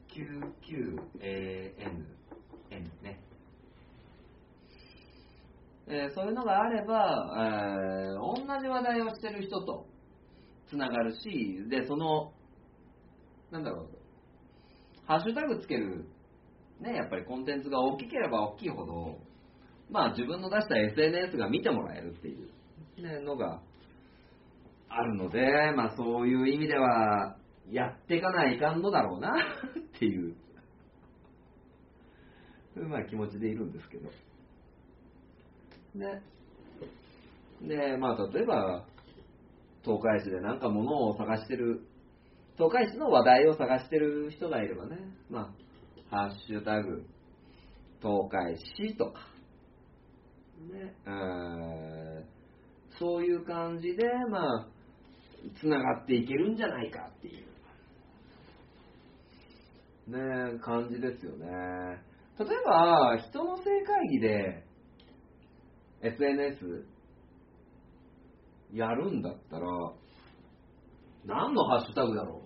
[0.10, 1.10] QQAN、
[2.72, 3.20] N ね。
[5.88, 9.86] えー、そういうのがあれば、えー、同じ話題をしてる人と
[10.70, 12.32] つながるし、で、その、
[13.52, 13.88] なんだろう、
[15.06, 16.06] ハッシュタグつける、
[16.80, 19.18] ね、やっぱりコンテンツが大きければ大きいほど、
[19.90, 22.50] まあ自分の出した SNS が見てもらえるっていう、
[23.02, 23.62] ね、のが
[24.88, 27.38] あるので、まあそういう意味では、
[27.72, 29.34] やっていかないかんのだろうな
[29.96, 30.36] っていう、
[32.76, 34.10] うまあ気持ちでいるんですけど。
[35.96, 36.22] ね。
[37.62, 38.86] で、まあ例えば、
[39.84, 41.82] 東海市でなんか物を探してる、
[42.58, 44.98] 東海市の話題を探してる人がいればね、
[45.30, 45.54] ま
[46.12, 47.06] あ、ハッシュタグ、
[48.02, 49.20] 東海市とか、
[50.72, 52.40] ね、え
[53.00, 54.68] そういう感じで、まあ、
[55.60, 57.32] つながっていけるんじゃないかってい
[60.08, 61.48] う、ね、感じですよね。
[62.40, 64.64] 例えば、人の性会議で、
[66.02, 66.86] SNS
[68.74, 69.68] やるんだったら、
[71.26, 72.44] 何のハッシュタグだろ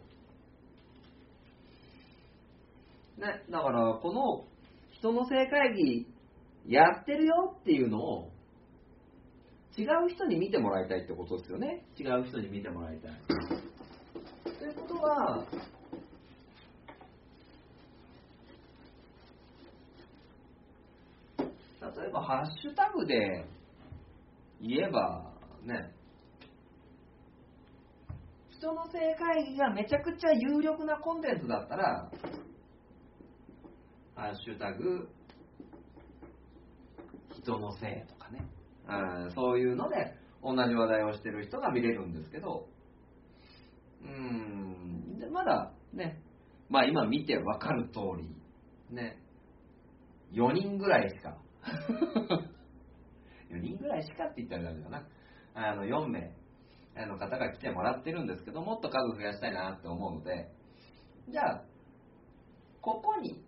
[3.17, 3.21] う？
[3.21, 4.45] ね、だから、この
[4.91, 6.07] 人の性会議
[6.67, 8.31] やってるよっていうのを、
[9.77, 11.85] 違う人に見てもらいたいってことですよね。
[11.99, 13.11] 違う人に見てもらいたい。
[14.57, 15.45] ということは、
[21.37, 21.45] 例
[22.07, 23.45] えばハッシュタグで
[24.61, 25.31] 言えば、
[25.63, 25.91] ね、
[28.63, 32.09] 人の性会議がめちゃくちゃ有力なコンテンツだったら、
[34.15, 35.09] ハッシュタグ、
[37.41, 38.47] 人のせいとかね、
[39.35, 42.69] そういうので同じ話題をしてる人が見れるんですけど、
[44.01, 46.21] うーん、でまだね、
[46.69, 48.33] まあ今見てわかる通り、
[48.95, 49.17] ね、
[50.31, 51.37] 4人ぐらいしか。
[53.51, 55.05] 4人ぐらいしかって言ったらダメだな。
[55.53, 56.33] あの、4名
[56.95, 60.49] の方が来てもらってるんですけど、もっと数増やしたいなって思うので、
[61.29, 61.63] じゃあ、
[62.81, 63.43] ここに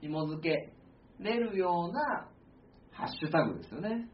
[0.00, 0.72] 紐付け
[1.20, 2.28] れるような
[2.90, 4.08] ハッシュタグですよね。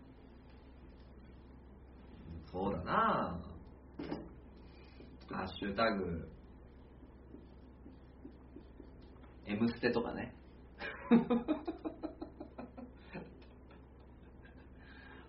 [2.50, 3.40] そうだな
[5.30, 6.28] ハッシュタグ、
[9.46, 10.34] M ステとかね。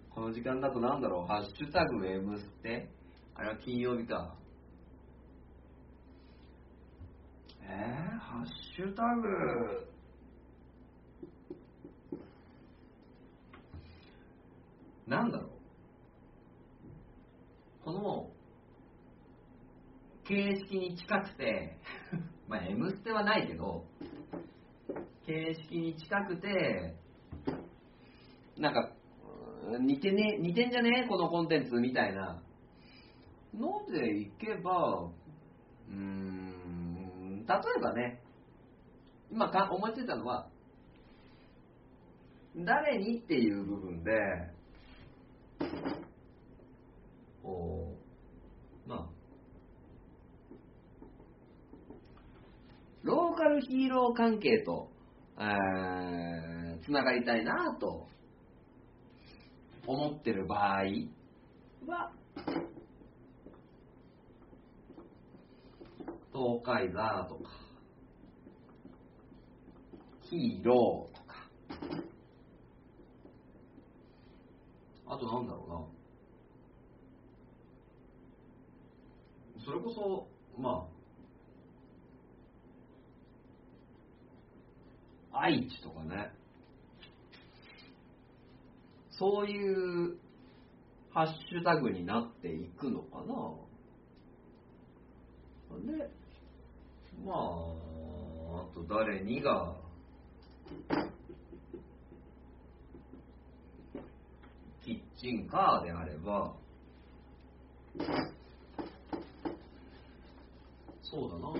[0.09, 2.89] この時間だとなんだろう、ハッシュタグ M ステ
[3.39, 4.35] あれは金曜日か。
[7.61, 9.87] えー、ハッシュタグ。
[15.07, 15.49] なんだろう。
[17.85, 18.29] この、
[20.25, 21.77] 形式に近くて、
[22.49, 23.85] まあ、M ステはないけど、
[25.25, 26.93] 形式に近くて、
[28.57, 28.91] なんか、
[29.79, 31.07] 似てね、似てんじゃね？
[31.07, 32.43] このコンテンツみたいな
[33.53, 35.09] のでいけば、
[35.89, 38.21] うーん、例えばね、
[39.31, 40.49] 今か思いついたのは、
[42.55, 44.11] 誰にっていう部分で、
[47.43, 47.95] こ
[48.85, 49.09] う、まあ、
[53.03, 54.89] ローカルヒーロー関係と、
[55.37, 58.07] えー、つながりたいなと
[59.87, 60.83] 思ってる場合
[61.87, 62.11] は、
[66.31, 67.49] 東海座とか、
[70.29, 71.49] ヒーローとか、
[75.07, 75.89] あとなんだろ
[79.57, 80.27] うな、それこそ、
[80.61, 80.87] ま
[85.31, 86.31] あ、愛知とかね、
[89.11, 90.17] そういう
[91.11, 93.53] ハッシュタグになっていくのかな。
[95.97, 96.09] で、
[97.25, 99.75] まあ、あと誰にが、
[104.83, 106.53] キッチンカーであれば、
[111.03, 111.53] そうだな。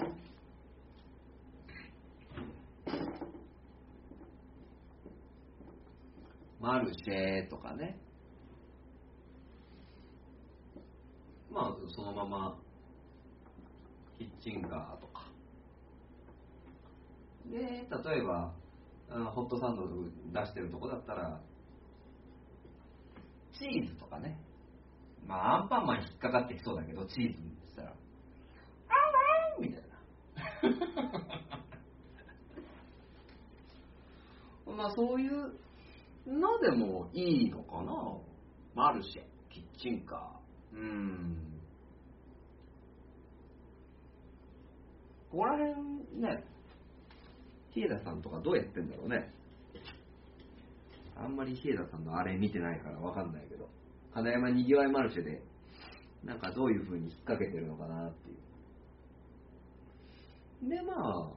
[6.60, 7.98] マルシェとかね。
[11.52, 12.58] まあ、そのまま、
[14.18, 15.19] キッチンカーとか。
[17.52, 18.54] で、例えば、
[19.34, 21.42] ホットサンド出してるとこだったら、
[23.58, 24.40] チーズとかね。
[25.28, 29.90] まあ、アンパンマン引っかかってきそうだけど、チーズにしたら、あーみたいな。
[34.78, 35.60] まあ、そういう
[36.26, 38.18] のでもいいのかな。
[38.76, 40.78] マルシェ、キッチンカー。
[40.78, 41.60] うん。
[45.32, 46.44] ここら辺ね、
[47.72, 49.32] ヒエダさんとかどうやってんだろうね。
[51.16, 53.68] あんまりヒエダさんのあれ見てないからわかんないけど、
[54.14, 55.42] 金山にぎわいマルシェで、
[56.24, 60.70] なんかどういう風に引っ掛けてるのかなっていう。
[60.70, 61.32] で、まあ、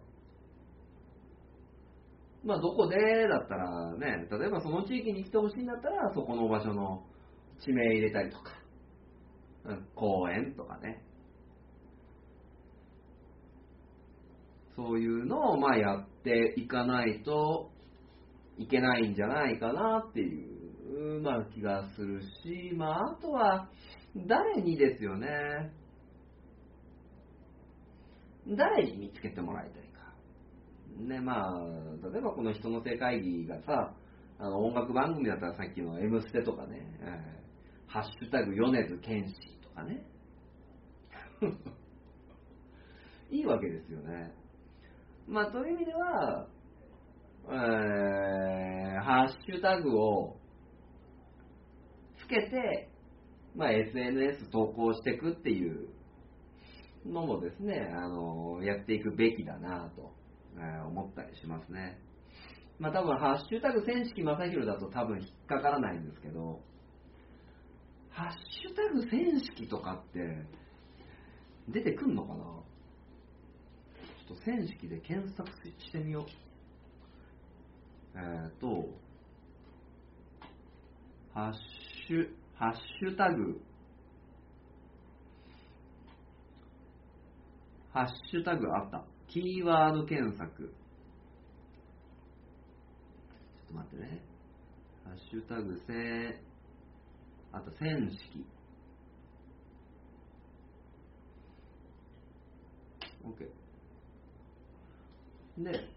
[2.44, 2.96] まあ、どこで
[3.28, 7.04] だったらね、例えばその地域に来てほしいんだったら、そこの場所の
[7.60, 8.52] 地名入れたりとか、
[9.94, 11.04] 公園とかね。
[14.76, 17.70] そういうのをまあやっていかないと
[18.58, 23.68] いけないんじゃないかなっていう、まあ、気がするし、まあ、あとは
[24.16, 25.28] 誰にですよね。
[28.48, 30.12] 誰に見つけてもらいたいか。
[30.98, 31.60] ね、まあ、
[32.12, 33.94] 例えばこの人の世会議がさ、
[34.38, 40.04] あの音楽番組だったらさっきの「M ステ」とかね、えー、ハッシュタグ米津玄師とかね。
[43.30, 44.32] いいわけですよね。
[45.26, 46.46] まあ、という意味では、
[47.48, 50.36] えー、ハッシュタグを
[52.18, 52.88] つけて、
[53.54, 55.88] まあ、SNS 投稿していくっていう
[57.06, 60.12] のもですね、あの、やっていくべきだなと、
[60.56, 61.98] えー、思ったりしますね。
[62.78, 66.60] まあ多分、ハッシュタグ千式正宏だと多分引っかからないんですけど、
[68.10, 70.46] ハッシュタグ千式とかって
[71.68, 72.62] 出てくんのかな？
[74.32, 76.24] と千式で検索してみよう。
[78.16, 78.88] えっ、ー、と、
[81.34, 81.52] ハッ
[82.06, 83.60] シュ、ハッシュタグ、
[87.92, 89.04] ハッシュタグあった。
[89.28, 90.62] キーワード検索。
[90.62, 90.68] ちょっ
[93.68, 94.22] と待ってね。
[95.04, 96.40] ハッシュタグ、せ
[97.52, 98.46] あと、千式。
[103.24, 103.61] OK。
[105.58, 105.88] で、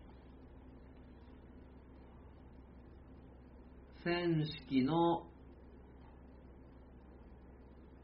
[4.03, 5.25] 戦式の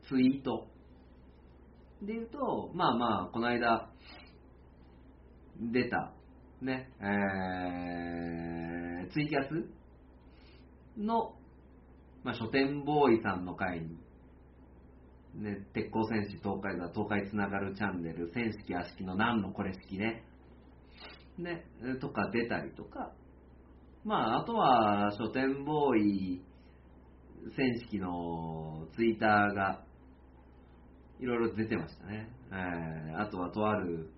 [0.08, 0.68] ツイート
[2.02, 3.90] で言うと、まあまあ、この間
[5.60, 6.14] 出た、
[6.62, 9.50] ね、えー、ツイキャス
[10.98, 11.36] の、
[12.24, 14.00] まあ、書店ボーイさんの会に、
[15.36, 20.24] ね、鉄鋼戦士東海だ、東海つながるチャンネル、戦式屋敷の何のこれ式ね、
[21.42, 21.66] ね、
[22.00, 23.12] とか出たりとか、
[24.04, 26.42] まあ、あとは書店ボーイ
[27.56, 29.84] 選式のツイッターが
[31.20, 32.28] いろいろ出てましたね。
[32.52, 34.10] えー、あとはとある、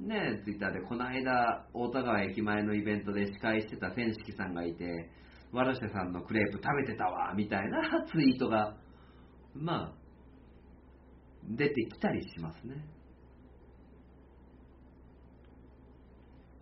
[0.00, 5.10] ね、ツイッターでこの間、大田川駅前のイベントで司会してた千式さんがいて、
[5.52, 8.76] わらしさんのクレープ食べてたわ、みたいなツイートが、
[9.54, 9.92] まあ、
[11.48, 12.84] 出てきたりしますね。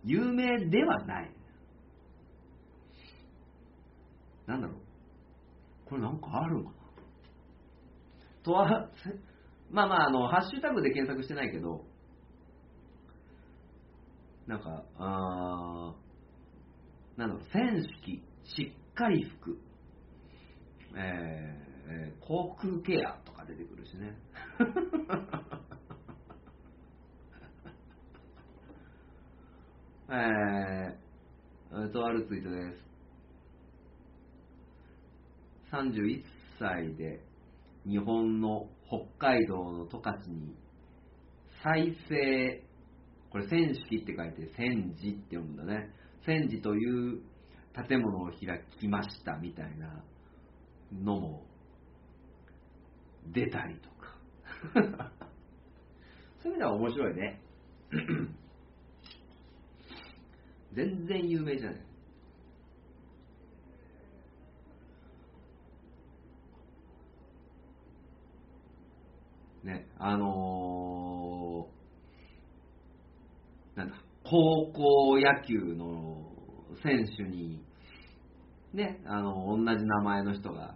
[0.03, 1.31] 有名ではない。
[4.47, 4.77] なんだろう。
[5.85, 6.75] これなんかあるんかな
[8.43, 8.89] とは、
[9.69, 11.85] まあまあ、あの、ハッシュタグで検索してないけど、
[14.47, 19.57] なんか、あーなんだろう、戦式、しっかり服、
[20.95, 24.17] えー、航空ケアとか出てくるしね。
[30.13, 32.91] えー、とあるツイートです。
[35.71, 36.21] 31
[36.59, 37.21] 歳で
[37.87, 40.53] 日本の北海道の十勝に
[41.63, 42.61] 再生、
[43.29, 45.93] これ戦式って書いて戦時って読むんだね。
[46.25, 47.21] 戦時という
[47.87, 50.03] 建物を開きましたみたいな
[50.91, 51.45] のも
[53.27, 54.17] 出たりとか。
[56.43, 57.41] そういう意味では面白いね。
[60.73, 61.81] 全然有名じゃない。
[69.63, 76.31] ね、あのー、なんだ、高校野球の
[76.81, 77.63] 選手に、
[78.73, 80.75] ね、あの、同じ名前の人が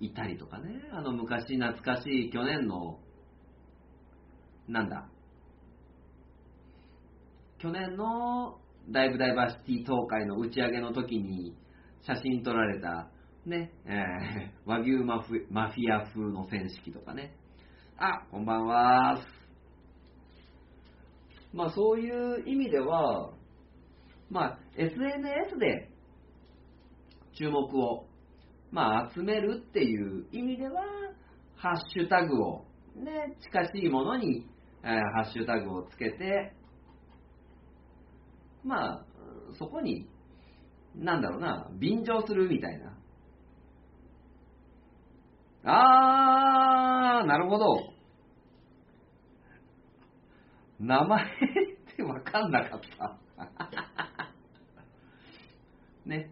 [0.00, 2.98] いたりとかね、あの、昔懐かしい去年の、
[4.68, 5.08] なんだ、
[7.64, 8.58] 去年の
[8.90, 11.56] ダイブダイバーシティ東海の打ち上げの時に
[12.06, 13.08] 写真撮られた、
[13.46, 17.34] ね、えー、 和牛マフマフィア風の戦式とかね。
[17.96, 19.18] あ、こんばんは。
[21.54, 23.32] まあそういう意味では、
[24.28, 25.88] まあ SNS で
[27.32, 28.04] 注目を、
[28.72, 30.82] まあ、集めるっていう意味では、
[31.56, 34.46] ハッシュタグを、ね、近しいものに、
[34.82, 36.53] えー、ハッシュタグをつけて、
[38.64, 39.04] まあ、
[39.58, 40.08] そこに、
[40.96, 42.94] なんだろうな、便乗するみたいな。
[45.66, 47.94] あー、なるほど。
[50.80, 51.26] 名前っ
[51.96, 53.18] てわかんなかった。
[56.04, 56.30] ね。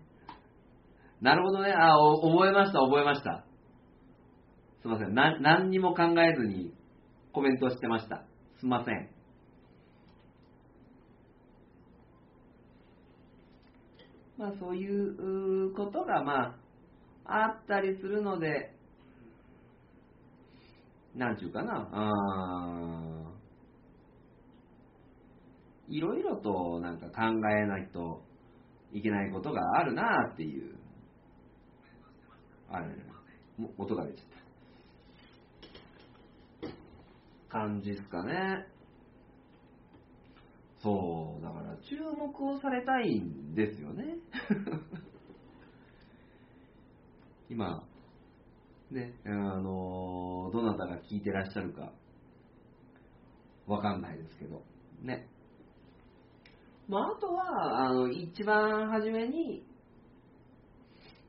[1.21, 1.73] なるほどね。
[1.73, 3.45] あ、覚えました、覚えました。
[4.83, 5.15] すいません。
[5.15, 6.75] な、何にも考えずに
[7.33, 8.25] コメントしてました。
[8.59, 9.12] すいません。
[14.43, 16.57] まあそういうことがま
[17.25, 18.75] ああったりするので、
[21.15, 23.33] なんちゅうかな、あ
[25.89, 27.13] いろいろとなんか考
[27.51, 28.25] えないと
[28.93, 30.75] いけないことがあるなっていう、
[32.69, 32.87] あれ、
[33.79, 34.23] 音が出ちゃ
[36.67, 36.69] っ
[37.49, 37.59] た。
[37.61, 38.72] 感じですかね。
[40.83, 44.17] そう、だから注目をされたいんですよね。
[47.49, 47.85] 今、
[48.91, 51.93] ね、あの、どなたが聞いてらっしゃるか、
[53.67, 54.65] わかんないですけど、
[55.03, 55.29] ね。
[56.89, 59.65] まあ、あとは、あの、一番初めに、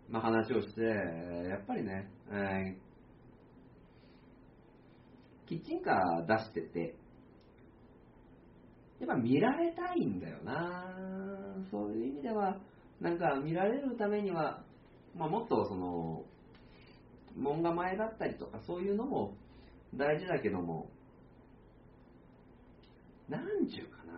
[0.10, 6.96] まあ、話をして、やっぱりね、えー、キッチンカー出してて、
[9.06, 10.86] やっぱ見られたいんだよな
[11.70, 12.58] そういう意味では、
[13.02, 14.64] なんか見られるためには、
[15.14, 16.24] まあ、もっとその、
[17.36, 19.36] 門構えだったりとか、そういうのも
[19.94, 20.90] 大事だけども、
[23.28, 24.14] なんちゅうかな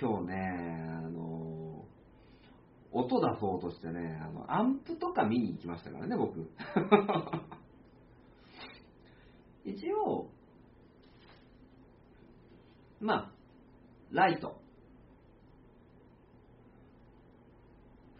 [0.00, 1.84] 今日ね、あの、
[2.90, 6.40] 音出そうとしてね、あの、アンプとか見に行きましたからね、僕。
[9.64, 10.28] 一応、
[13.00, 13.33] まあ、
[14.14, 14.60] ライト。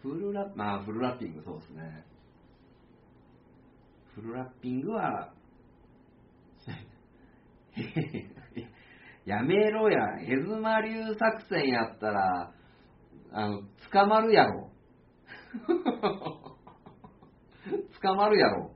[0.01, 2.05] フルラッ、まあ、フルラッピングそうですね。
[4.13, 5.33] フルラッピングは、
[9.25, 12.53] やめろや、ヘズマ流作戦やったら、
[13.31, 14.71] あの、捕まるやろ。
[18.01, 18.75] 捕まるやろ。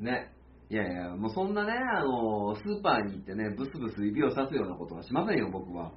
[0.00, 0.32] ね。
[0.70, 5.92] いやいや、もうそんなね、あの、スーパーに行ってね、ブスブス指をさすようなことはしませんよ、僕は。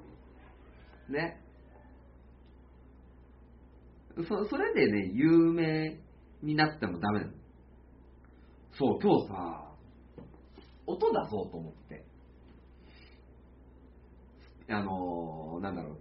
[1.10, 1.40] ね。
[4.28, 6.00] そ、それでね、有名
[6.42, 7.32] になってもダメなの。
[8.72, 9.72] そう、今日さ、
[10.88, 12.04] 音出そうと思って。
[14.70, 15.98] あの、なんだろう。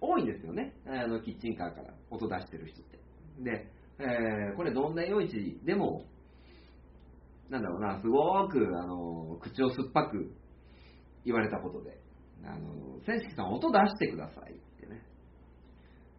[0.00, 0.74] 多いんですよね。
[0.86, 2.98] あの、キッチンカーから音出してる人って。
[3.40, 6.04] で、えー、これどんな夜市でも、
[7.54, 10.34] なんだろうな、すごく、あの、口を酸っぱく
[11.24, 11.96] 言われたことで、
[12.44, 15.00] あの、千式さん音出してくださいってね。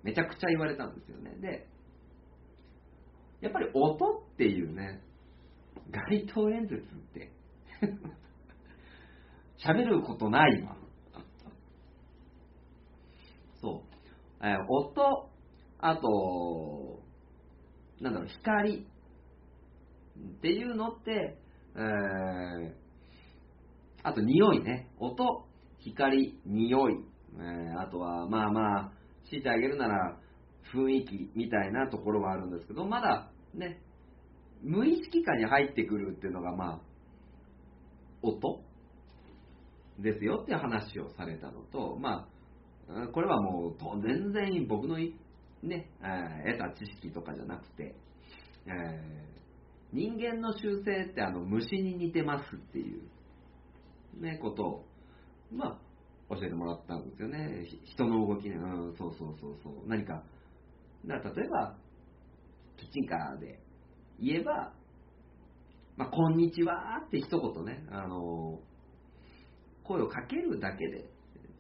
[0.02, 1.36] めちゃくちゃ言われたんですよね。
[1.42, 1.68] で、
[3.42, 5.02] やっぱり音っていうね、
[5.92, 7.34] 街頭演説って
[9.60, 10.78] 喋ることないわ。
[13.60, 13.84] そ
[14.42, 14.46] う。
[14.46, 15.30] えー、音、
[15.80, 17.04] あと、
[18.00, 18.88] なんだろう、光
[20.18, 21.38] っていうのって、
[21.76, 22.72] えー、
[24.04, 24.90] あと匂いね。
[25.00, 25.46] 音、
[25.80, 26.98] 光、匂い。
[27.38, 28.92] えー、あとは、まあまあ、
[29.30, 30.18] 強いてあげるなら、
[30.74, 33.82] 雰囲気みたいなところはあるんですけど、まだね、
[34.64, 36.82] 無意識下に入ってくるっていうのが、まあ、
[38.22, 38.62] 音
[40.00, 42.28] ですよっていう話をされたのと、ま
[42.90, 45.90] あ、これはもう全然僕のね、
[46.46, 47.96] 得た知識とかじゃなくて、
[48.68, 49.35] えー、
[49.94, 53.02] 人間の習性ってあの虫に似てますっていう、
[54.22, 54.86] ね、ことを、
[55.52, 55.80] ま
[56.30, 57.66] あ、教えてもらったんですよね。
[57.86, 59.88] 人の動きね、うん、そうそうそうそう。
[59.88, 60.24] 何か、
[61.06, 61.78] だか例えば、
[62.78, 63.60] キッチンカーで
[64.20, 64.74] 言えば、
[65.98, 68.60] まあ、こんにちはって一言ね、あの、
[69.84, 71.10] 声をかけるだけで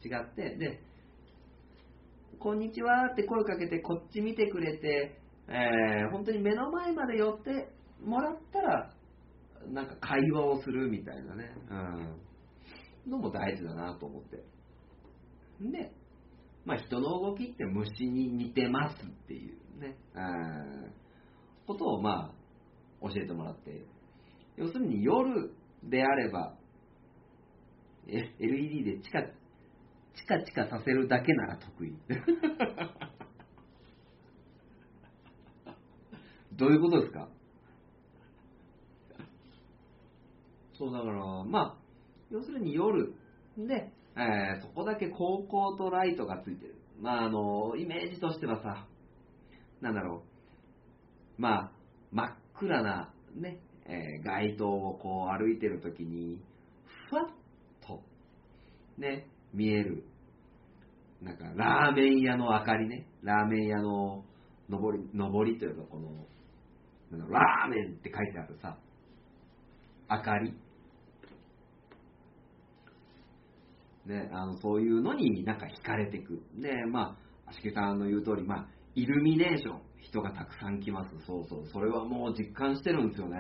[0.03, 0.81] 違って、で、
[2.39, 7.69] こんにちはって声をかけて、こっち見てくれて、えー、本当に目の前まで寄って
[8.03, 8.93] もらったら、
[9.71, 11.51] なんか会話をするみたいなね、
[13.05, 14.43] うん、のも大事だなと思って。
[15.61, 15.91] で、
[16.65, 20.91] まあ、人の動きって虫に似てますっていうね、うん、
[21.67, 23.85] ことをまあ、教えてもらって、
[24.57, 25.51] 要するに夜
[25.83, 26.57] であれば、
[28.07, 31.95] LED でチカチカチカさせるだけなら得意。
[36.53, 37.27] どういうことですか？
[40.77, 41.75] そうだから、まあ、
[42.31, 43.13] 要するに夜
[43.57, 46.75] で、えー、そこだけ高校とライトがついてる。
[47.01, 48.87] まあ、あの、イメージとしてはさ、
[49.81, 50.23] なんだろ
[51.37, 51.71] う、まあ、
[52.11, 56.41] 真っ暗な、ね、えー、街灯をこう歩いてるときに、
[57.09, 57.25] ふわっ
[57.85, 58.01] と、
[58.97, 60.05] ね、見える、
[61.21, 64.23] なんか、ラーメン屋の明かりね、ラーメン屋の
[64.69, 66.09] 上り、上りというか、この、
[67.29, 68.77] ラーメンって書いてあるさ、
[70.09, 70.53] 明かり。
[74.05, 76.41] ね、あのそういうのになんか惹かれていく。
[76.61, 81.09] で、まあ、足木さんの言う通り、まあ、イルミネーション、人がたくさん来ます。
[81.25, 81.67] そうそう。
[81.67, 83.37] それはもう実感してるんですよね。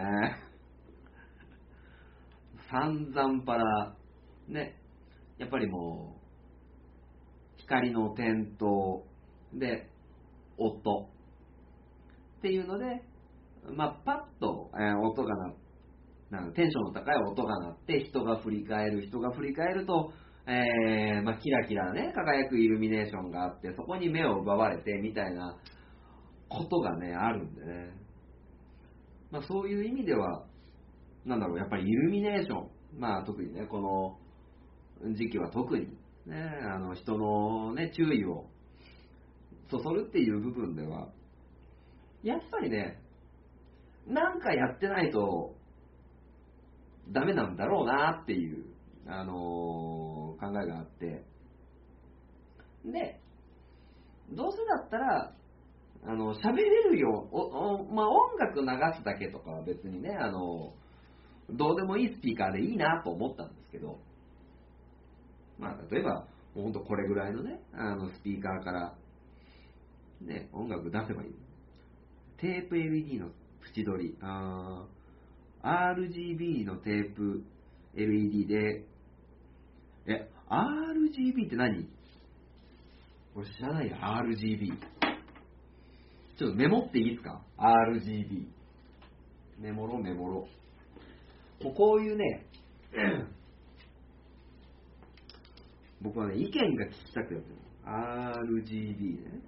[2.71, 3.95] 散々パラ、
[4.47, 4.75] ね、
[5.37, 9.03] やっぱりもう、光の点灯
[9.53, 9.89] で、
[10.57, 11.09] 音
[12.37, 13.03] っていうので、
[13.75, 15.53] まあ、パッと、えー、音がな
[16.31, 20.11] なテンションの高い音が鳴って人が振り返る人が振り返ると、
[20.47, 25.57] えー、まあ、キラキラね輝くイルミネーションがあってそこに目を奪われてみたいな
[26.49, 27.93] ことがねあるんでね、
[29.31, 30.45] まあ、そういう意味では
[31.25, 32.75] なんだろうやっぱりイルミネーション。
[32.97, 34.17] まあ特にねこ
[35.01, 35.87] の時期は特に
[36.25, 36.35] ね
[36.73, 38.45] あの人のね注意を
[39.69, 41.09] そそるっていう部分では
[42.23, 43.01] やっぱりね
[44.07, 45.55] なんかやってないと
[47.11, 48.65] ダメなんだろうなっていう、
[49.07, 49.35] あのー、
[50.35, 51.23] 考えがあって。
[52.85, 53.19] で、
[54.31, 55.35] どうせだったら、
[56.07, 57.41] あの、喋れるよ、お
[57.79, 58.67] おまあ、音楽流
[58.97, 60.73] すだけとかは別にね、あの、
[61.49, 63.99] どうでもいいスピーカーでいいなと思ったんですけど、
[65.57, 68.95] まあ、例えば、もうほんとこれぐらいのね、あの、スピーカーから、
[70.21, 71.35] ね、音楽出せばいい。
[72.37, 73.29] テープ LED の
[73.75, 74.85] 縁取り、あ
[75.63, 77.43] RGB のテープ
[77.95, 78.85] LED で、
[80.07, 81.89] え、RGB って何？
[83.35, 84.71] 俺知らないよ、RGB。
[86.37, 88.47] ちょっとメモっていいですか ?RGB。
[89.59, 90.47] メモろ、メモろ。
[91.61, 92.45] もうこういうね、
[96.01, 97.41] 僕はね、意見が聞きたくて
[97.85, 99.41] RGB ね。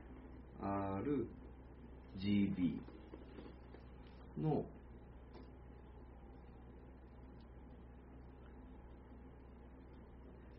[2.15, 2.79] RGB。
[4.41, 4.65] の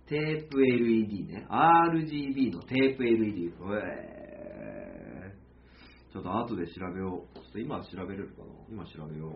[0.09, 1.46] テープ LED ね。
[1.50, 3.52] RGB のテープ LED。
[3.84, 7.36] えー、ちょっと後で調べよう。
[7.36, 8.46] ちょっと今調べれるかな？
[8.70, 9.32] 今調べよう。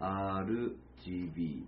[0.00, 1.64] RGB。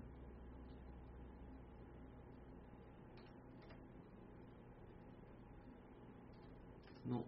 [7.10, 7.24] の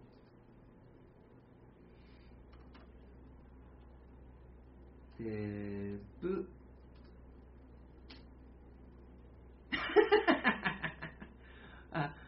[5.25, 6.47] テープ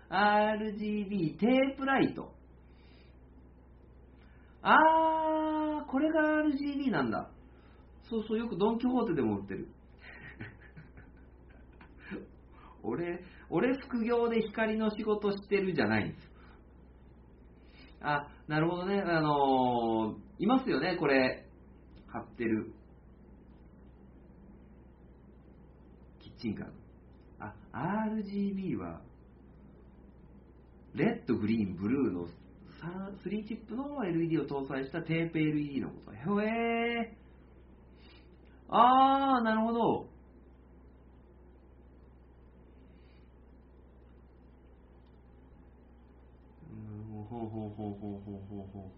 [0.10, 2.34] RGB テープライト。
[4.64, 7.30] あー、これが RGB なんだ。
[8.10, 9.68] そうそう、よくドン・キホーテでも売ってる。
[12.82, 16.32] 俺、俺副業で光の仕事してるじゃないんです。
[18.02, 19.02] あ、なるほどね。
[19.02, 21.46] あのー、いますよね、これ。
[22.08, 22.74] 貼ってる。
[26.40, 26.74] キッチンカーの。
[27.40, 29.02] あ、RGB は、
[30.94, 32.28] レッド、グリーン、ブルーの
[32.82, 36.12] 3チップの LED を搭載したテープ LED のこと。
[36.42, 37.18] へえ。
[38.70, 40.10] あー、なるほど。
[46.70, 46.78] うん、
[47.14, 47.92] ほうほうほうほうほう
[48.50, 48.92] ほうほう。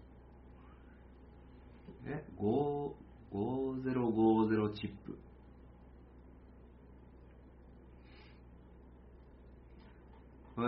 [2.06, 5.18] え、5050チップ。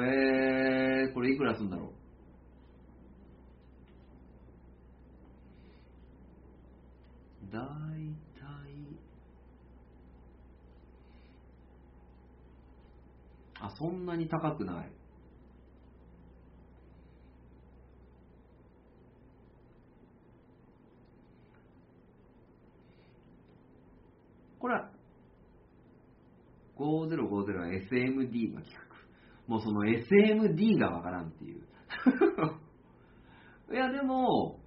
[0.01, 0.07] へ
[1.07, 1.93] えー、これいくらすんだろ
[7.51, 7.53] う？
[7.53, 8.73] だいたい
[13.61, 14.93] あそんなに高くない。
[24.59, 24.91] これは
[26.79, 28.92] 5050は SMD の企画。
[29.47, 31.63] もうその SMD がわからんっていう。
[33.73, 34.61] いやでも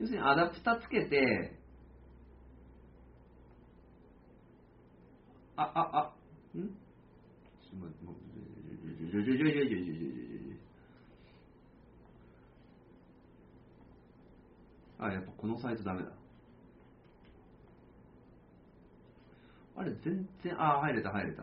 [0.00, 1.56] 要するにアダプタつけて、
[5.56, 6.12] あ、あ、
[6.54, 6.76] あ、ん？
[14.98, 16.21] あ、やっぱこのサイトダメだ。
[19.82, 21.42] あれ、全然、あ、入れた、入れた。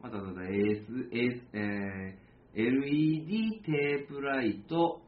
[0.00, 5.02] またまた AS、AS、えー、LED テープライト、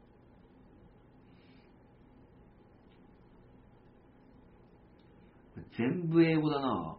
[5.75, 6.97] 全部英語だな。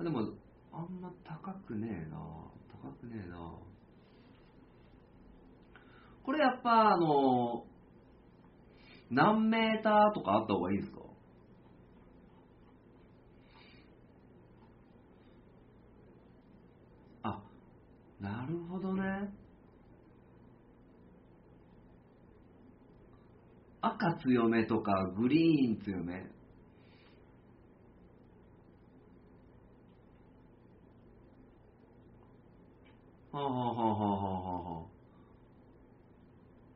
[0.00, 0.20] でも、
[0.70, 2.18] あんま高くねえな。
[2.82, 3.54] 高くねえな。
[6.24, 7.64] これやっぱ、あの、
[9.10, 11.02] 何メーターとかあった方がいいですか
[17.22, 17.42] あ、
[18.22, 19.02] なるほどね。
[23.80, 26.30] 赤強めとかグリーン強め。
[33.32, 34.86] はあはあはあはあはあはあ。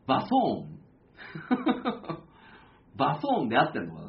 [0.08, 0.80] バソーン。
[2.96, 4.05] バソーンで合ってんのかな？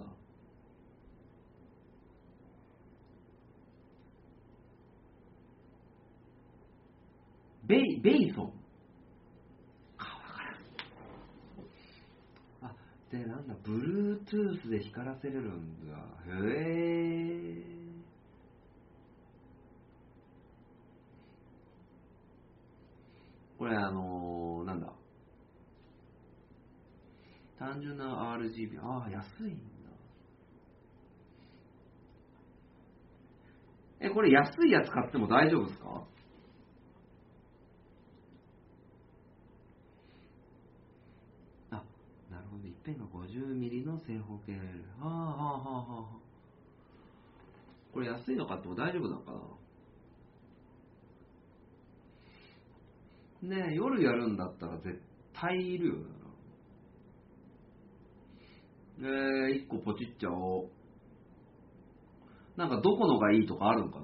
[7.67, 8.53] ベイ、ベイソン。
[12.61, 12.73] あ、
[13.11, 15.97] で、なんだ、ブルートゥースで光らせれるんだ。
[16.25, 17.77] へえ。
[23.57, 24.93] これあのー、なんだ。
[27.57, 28.79] 単純な RGB。
[28.81, 29.77] ああ、安いんだ。
[33.99, 36.07] え、これ安いやつ買っても大丈夫ですか
[41.71, 41.83] あ、
[42.87, 43.25] なるほど。
[43.27, 44.53] 一辺が50ミリの正方形。
[44.53, 44.59] は
[45.01, 46.17] あはあはあはあ。
[47.93, 49.31] これ安いの買っても大丈夫なのか
[53.41, 53.55] な？
[53.55, 54.99] ねえ夜やるんだったら絶
[55.33, 55.99] 対いるよな。
[58.99, 60.69] えー、一個ポチっちゃおう。
[62.55, 63.99] なんかどこのがいいとかあるんか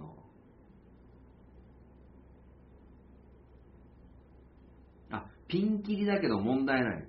[5.10, 5.18] な？
[5.18, 7.07] あ、ピンキリだけど問題ない。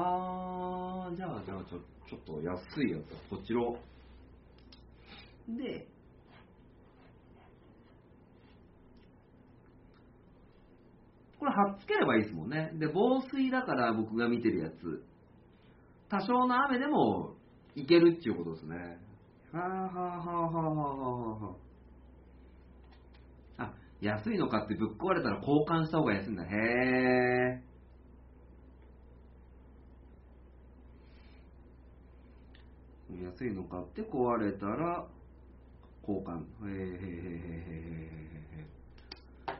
[0.00, 3.60] あー、じゃあ、じゃあ、ちょ、ちょっと安いやつ、こちら。
[5.56, 5.88] で、
[11.38, 12.70] これ貼っつければいいですもんね。
[12.74, 14.74] で、防水だから僕が見てるやつ。
[16.08, 17.34] 多少の雨でも
[17.74, 18.98] いけるっていうことですね。
[19.52, 20.80] はあはあはあはあは
[21.30, 21.56] あは
[23.58, 23.64] あ。
[23.64, 26.44] あ、安いのかってぶっ壊れたら交換した方が安いんだ。
[26.44, 27.67] へえ。
[33.22, 35.06] 安いの買って壊れたら
[36.06, 36.42] 交換。
[36.68, 37.58] へえへえへえへえ
[38.58, 38.66] へ
[39.48, 39.54] え。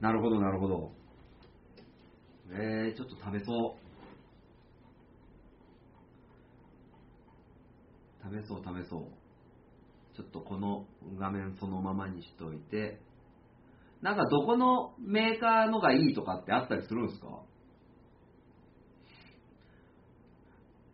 [0.00, 0.92] なるほど、なるほど。
[2.50, 3.88] えー、ちょっと食べそう。
[8.42, 9.02] 試そう試そう。
[10.16, 10.86] ちょっとこの
[11.18, 13.00] 画面そのままにしといて、
[14.02, 17.28] なんかどこのメーカーのがいいとかってあったりするんですか？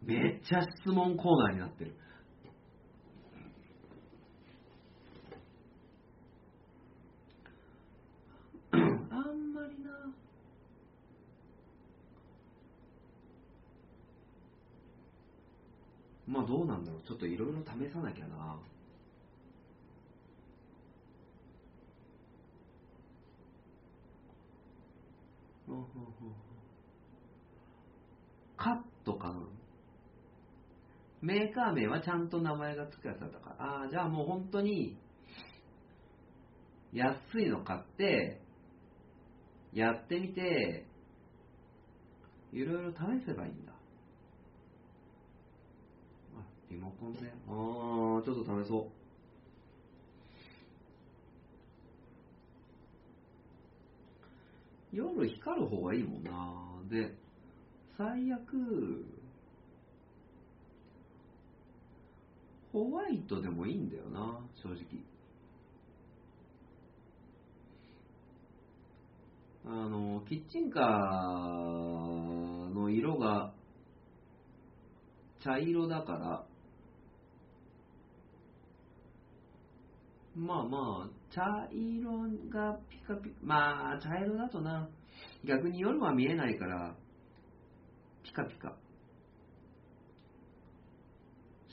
[0.07, 1.97] めっちゃ質問コーナーになってる。
[8.73, 8.81] あん
[9.55, 9.91] まりな。
[16.27, 17.03] まあどうなんだろう。
[17.07, 18.59] ちょっといろいろ試さなきゃな。
[28.57, 29.64] カットかな
[31.25, 33.65] メーカー名はちゃんと名前が付くやつだったから。
[33.65, 34.99] ああ、じゃあもう本当に、
[36.93, 38.43] 安いの買って、
[39.73, 40.87] やってみて、
[42.53, 43.73] いろいろ試せばいいんだ。
[46.37, 47.33] あ、リモコンね。
[47.49, 48.91] ああ、ちょっと試そう。
[54.93, 56.31] 夜光る方がいいもんな。
[56.91, 57.17] で、
[57.97, 59.05] 最悪、
[62.75, 64.83] ホワイトでもいいんだよな、正直。
[69.65, 73.55] あの、キッチンカーの色が
[75.39, 76.45] 茶色だから、
[80.35, 84.89] まあまあ、茶色がピカピカ、まあ、茶色だとな、
[85.45, 86.97] 逆に夜は見えないから、
[88.25, 88.75] ピカピカ。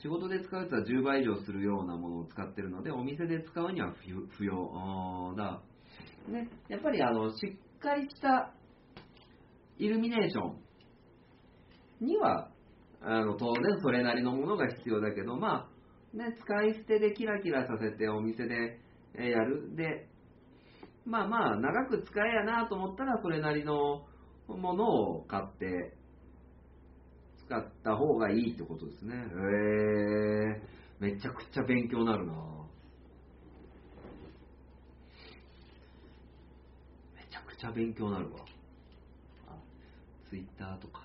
[0.02, 3.94] 仕事で使うやつは10倍以上するようなものを使ってるので、お店で使うには
[4.38, 5.34] 不要。
[5.38, 5.62] だ
[6.28, 8.54] ね、やっぱりあの、しっかりした
[9.78, 10.54] イルミネーショ
[12.02, 12.50] ンには、
[13.04, 15.68] あの当然それなりのものが必要だけど、ま
[16.14, 18.80] あ、ね、使い捨てでキラキラさせてお店で
[19.16, 19.76] やる。
[19.76, 20.08] で、
[21.06, 24.06] まあまあ、長く使えやなと思ったら、それなりの
[24.48, 25.96] ものを買って、
[27.52, 29.14] 使った方がいいってことですね。
[29.14, 29.18] へ
[30.56, 30.62] え
[31.02, 32.32] めちゃくちゃ勉強になるな
[37.14, 38.40] めちゃくちゃ勉強になるわ。
[39.50, 39.58] あ、
[40.30, 41.02] ツイッターとか。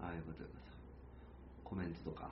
[0.00, 1.68] ああ、よかったよかった。
[1.68, 2.30] コメントとか。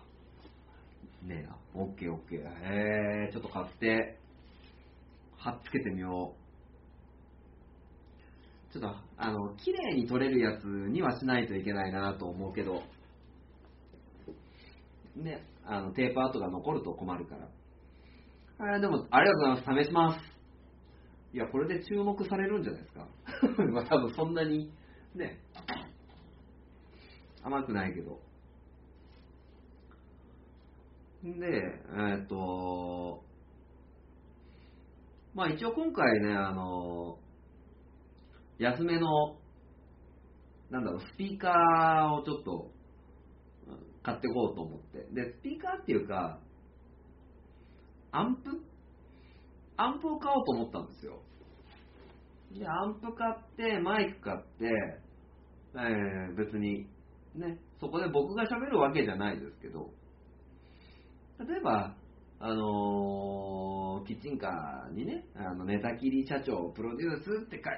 [1.25, 1.57] ねえな。
[1.75, 2.41] オッケーオッケー。
[2.43, 4.21] へえちょっと買って、
[5.37, 6.42] 貼っつけてみよう。
[8.73, 8.89] ちょっと、
[9.19, 12.83] あの、綺麗に撮れるやつにはしないといけないなと思うけど、
[15.15, 17.49] ね、あの、テープアートが残ると困るから。
[18.75, 19.85] あでも、ありがとうございます。
[19.85, 20.19] 試します。
[21.35, 23.09] いや、これで注目されるんじゃないですか。
[23.73, 24.73] まあ、多分そんなに、
[25.15, 25.39] ね、
[27.43, 28.21] 甘くないけど。
[31.23, 33.23] で、えーっと、
[35.35, 37.19] まあ一応今回ね、あの、
[38.63, 39.37] 安めの、
[40.71, 42.71] なんだろう、スピーカーをちょっと
[44.03, 44.99] 買ってこうと思って。
[45.13, 46.39] で、スピーカーっていうか、
[48.13, 48.51] アンプ？
[49.77, 51.23] アンプを買おうと思ったんですよ。
[52.53, 54.67] で、アンプ買って、マイク買って、
[55.75, 56.87] えー別に、
[57.35, 59.91] ね、そこで僕が喋るわけじゃないですけど、
[61.41, 61.97] 例えば、
[62.39, 67.75] あのーキッチンカーにね、あの寝たきり社長プロデュースって書い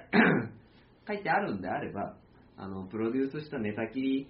[1.07, 2.17] 書いてあるんであれば、
[2.57, 4.29] あのプロデュースした寝たきり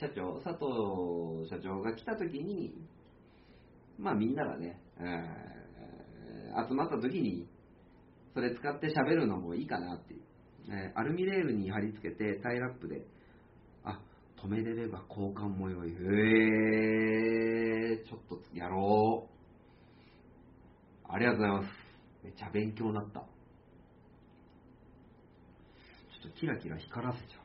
[0.00, 2.74] 社長、佐藤社長が来た時に、
[3.98, 5.62] まあみんながね、えー
[6.68, 7.48] 集まった時に、
[8.34, 10.20] それ使って喋るのもいいかなっていう。
[10.68, 13.06] えーアルミレールに貼り付けてタイラップで、
[13.84, 13.98] あ、
[14.42, 15.90] 止めれれば交換も良い。
[15.90, 19.32] へえー、ちょっとやろう。
[21.10, 21.68] ありがとうございます。
[22.24, 23.24] めっちゃ勉強になった。
[26.22, 27.38] とキラキラ光らせちゃ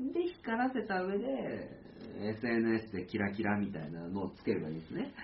[0.00, 0.12] う。
[0.12, 1.70] で、光らせた上で、
[2.20, 5.12] SNS でキラキラみたいなのをつければいいですね。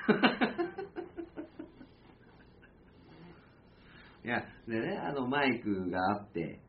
[4.24, 6.60] いや、でね、あのマイクがあって、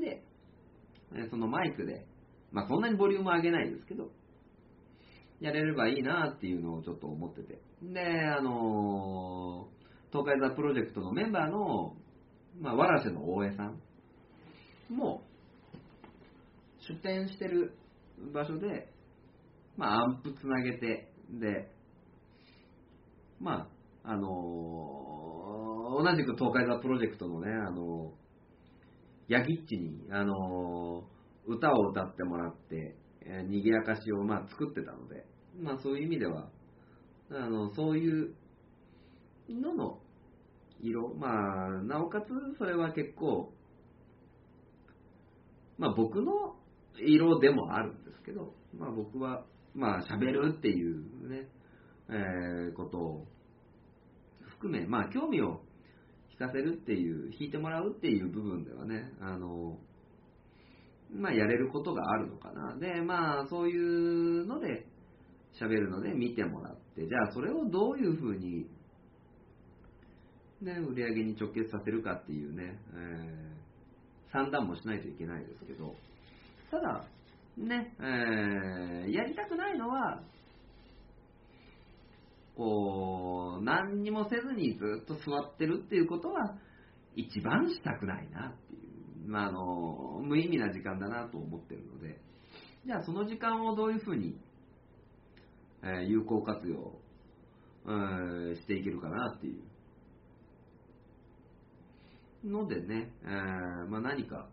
[0.00, 0.22] で、
[1.14, 2.06] えそのマイクで、
[2.52, 4.12] まあそんなにボリューム上げないですけど、
[5.40, 7.58] やれればいいなっていうのをちょっと思ってて。
[7.82, 9.76] で、あのー
[10.12, 11.94] 東海座プロジェクトのメンバーの、
[12.60, 13.80] まあ、わらせの大江さん
[14.88, 15.22] も、
[16.88, 17.76] 出展してる
[18.32, 18.92] 場所で、
[19.76, 21.70] まあ、アンプつなげて、で、
[23.40, 23.68] ま
[24.04, 25.66] あ、あのー
[25.98, 31.16] 同じく東海座プロジェクトのね、あのーヤギッチに、あのー
[31.48, 35.26] 歌を歌ってもらって、えー賑やかしをまあ作ってたので、
[35.60, 36.48] まあそういう意味では、
[37.30, 38.34] あの、そういう
[39.48, 39.98] のの
[40.82, 43.52] 色、まあ、なおかつそれは結構、
[45.78, 46.56] まあ僕の
[46.98, 49.44] 色でもあるんですけど、まあ僕は、
[49.74, 51.48] まあ喋るっていうね、
[52.08, 53.26] えーことを
[54.56, 55.60] 含め、まあ興味を
[56.38, 59.78] 弾かせるっていう、弾いてもらうっていう部分ではね、あの、
[61.14, 62.76] まあやれることがあるのかな。
[62.76, 64.86] で、まあそういうので
[65.60, 68.66] 喋るので見てもらって、じゃあそれをどういうふうに、
[70.62, 73.56] ね、売り上げに直結させるかっていうね、えー
[74.32, 75.94] 算段もしないといけないですけど、
[76.70, 77.04] ただ、
[77.56, 80.22] ね、えーやりたくないのは、
[82.56, 86.56] こう、何にもせずにずっと座ってるっていうことは、
[87.14, 88.78] 一番したくないなってい
[89.26, 92.18] う、まあ、あの、無意味な時間だなと思ってるので、
[92.84, 94.38] じゃあその時間をどういうふうに、
[95.82, 96.98] えー有効活用、
[97.84, 97.94] う
[98.52, 99.62] んしていけるかなっていう。
[102.46, 104.48] のでね、えーまあ、何か、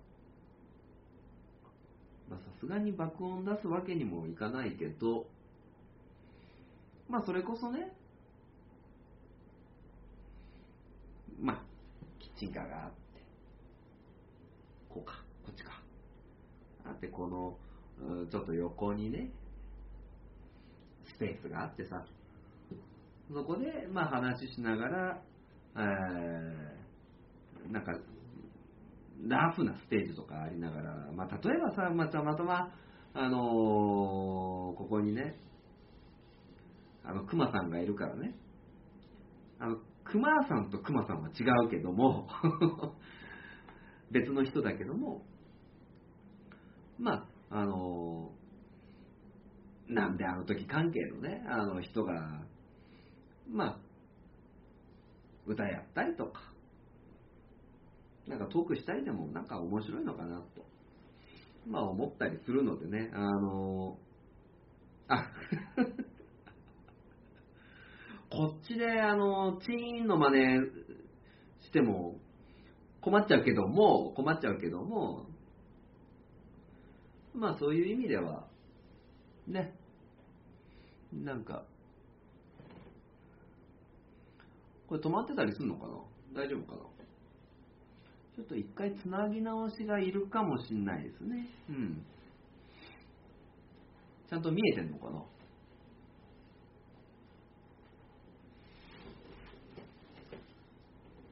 [2.29, 5.27] さすがに爆音出すわけにもいかないけど、
[7.09, 7.91] まあそれこそね、
[11.39, 11.61] まあ、
[12.19, 12.95] キッチンカーがあって、
[14.89, 15.81] こうか、こっちか。
[16.85, 17.57] あって、この、
[18.31, 19.29] ちょっと横にね、
[21.05, 22.03] スペースがあってさ、
[23.31, 25.21] そこで、まあ話しながら、
[25.75, 26.72] えー
[27.69, 27.93] なんか、
[29.25, 32.73] ラフなステージとかありながら、まあ、例えばさ、まあ、たまたま、
[33.15, 35.35] あのーここにね、
[37.03, 38.35] あの、熊さんがいるからね、
[39.59, 42.27] あの、熊さんと熊さんは違うけども、
[44.11, 45.23] 別の人だけども、
[46.99, 48.43] まあ、あのー
[49.89, 52.45] なんであの時関係のね、あの人が、
[53.49, 53.79] まあ、
[55.45, 56.52] 歌やったりとか、
[58.27, 60.65] なんかトークしたりでもなんか面白いのかなと、
[61.67, 63.97] まあ思ったりするのでね、あの
[65.07, 65.29] あ、
[68.29, 70.67] こっちであの、チーンの真似
[71.61, 72.19] しても
[73.01, 75.27] 困っちゃうけども、困っちゃうけども、
[77.33, 78.47] まあそういう意味では、
[79.47, 79.75] ね、
[81.11, 81.65] なんか、
[84.87, 86.43] これ止まってたりするのかな？
[86.43, 86.92] 大丈夫かな？
[88.35, 91.47] ちょっと一回つなぎ直しがいるかもしんないですね。
[91.69, 92.03] うん。
[94.27, 95.23] ちゃんと見えてんのかな？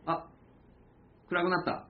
[0.05, 0.27] あ、
[1.27, 1.87] 暗くなった。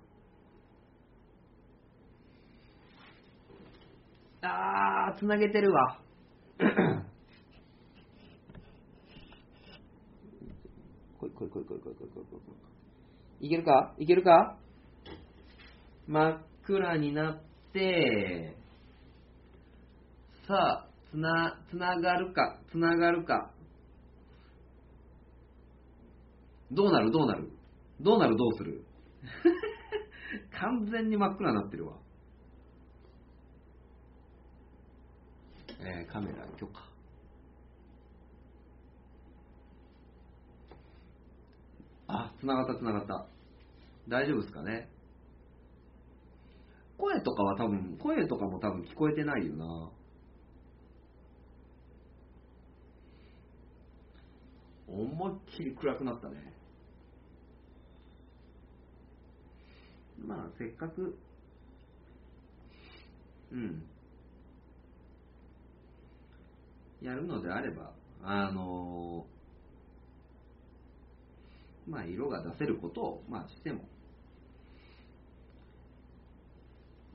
[4.47, 5.99] あー、つなげてるわ。
[11.19, 12.53] こいこいこいこいこいこいこいこいこ
[13.41, 13.47] い。
[13.47, 13.93] いけるか？
[13.99, 14.57] いけるか？
[16.11, 18.53] 真っ暗になって、
[20.45, 23.53] さあ、つな、つながるか、つながるか。
[26.69, 27.11] どうなる？
[27.11, 27.49] どうなる？
[28.01, 28.35] どうなる？
[28.35, 28.83] どうする？
[30.59, 31.97] 完全に真っ暗になってるわ。
[35.79, 36.83] えーカメラ許可。
[42.07, 43.25] あ、つながったつながった。
[44.09, 44.90] 大丈夫ですかね？
[47.01, 49.89] 声とかは多分、声とかも多分聞こえてないよな。
[54.87, 56.53] 思いっきり暗くなったね。
[60.23, 61.17] まあ、せっかく、
[63.51, 63.83] うん。
[67.01, 69.25] やるのであれば、あの
[71.87, 73.89] まあ、色が出せることを、まあ、しても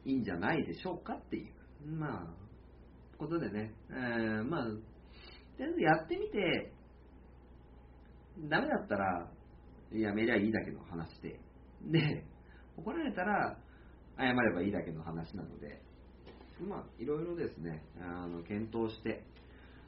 [0.07, 1.53] いいんじゃないでしょうかっていう、
[1.85, 4.71] まあ、ことでね、えーまあ、と
[5.59, 6.73] りあえずやってみて、
[8.49, 9.29] ダメだったら、
[9.93, 11.41] やめりゃいいだけの話で、
[11.91, 12.25] で、
[12.77, 13.59] 怒られたら、
[14.17, 15.83] 謝ればいいだけの話なので、
[16.61, 19.25] まあ、いろいろですね、あの検討して、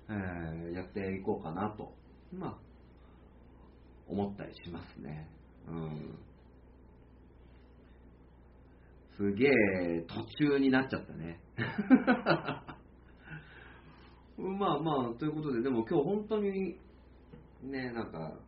[0.08, 1.94] えーやっていこうかなと、
[2.32, 2.58] まあ、
[4.08, 5.28] 思ったりしますね。
[5.68, 6.18] うん。
[9.18, 9.50] すげえ
[10.02, 11.40] 途中になっちゃったね。
[14.38, 16.78] まあまあ、ということで、でも今日本当に、
[17.64, 18.38] ね、なんか、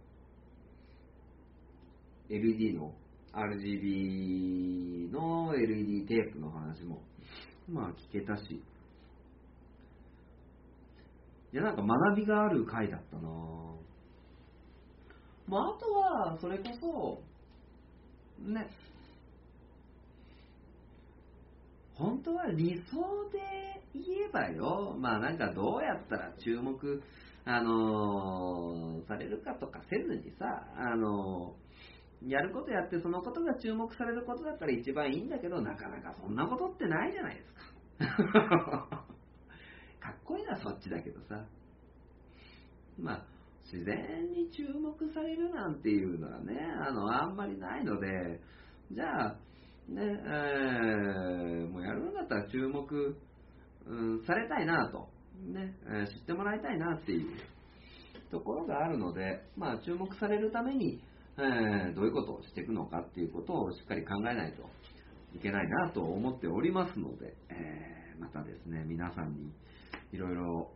[2.29, 2.95] LED の、
[3.33, 7.03] RGB の LED テープの話も、
[7.69, 8.63] まあ聞けたし、
[11.53, 13.29] いや、なんか学びがある回だったな
[15.49, 17.25] まあ、あとは、それこ
[18.41, 18.71] そ、ね、
[22.01, 23.39] 本当は理想で
[23.95, 27.03] 言えばよ、まあなんかどうやったら注目、
[27.45, 30.47] あのーされるかとかせずにさ、
[30.77, 31.71] あのー
[32.29, 39.07] やることやってそのことが注目されることだったら一番いいんだけど、なかなかそんなことってないじゃないですか。
[40.01, 41.47] かっこいいのはそっちだけどさ。
[42.99, 43.25] まあ、
[43.65, 48.41] 自然に注目されるなんていうのはね、あの、あんまりないので、
[48.93, 49.37] じゃあ、
[49.91, 53.17] ね、えーもうやるんだったら注目、
[53.87, 55.09] うん、されたいなと、
[55.53, 57.31] ね、えー知ってもらいたいなっていう
[58.31, 61.03] ところがあるので、まあ、注目されるために、
[61.39, 64.63] えーどういうことをしていくのかっていうことをしっかり考えないと
[65.35, 69.51] いけないなと思っておりますので、えーまたですね、皆さんに
[70.13, 70.71] いろいろ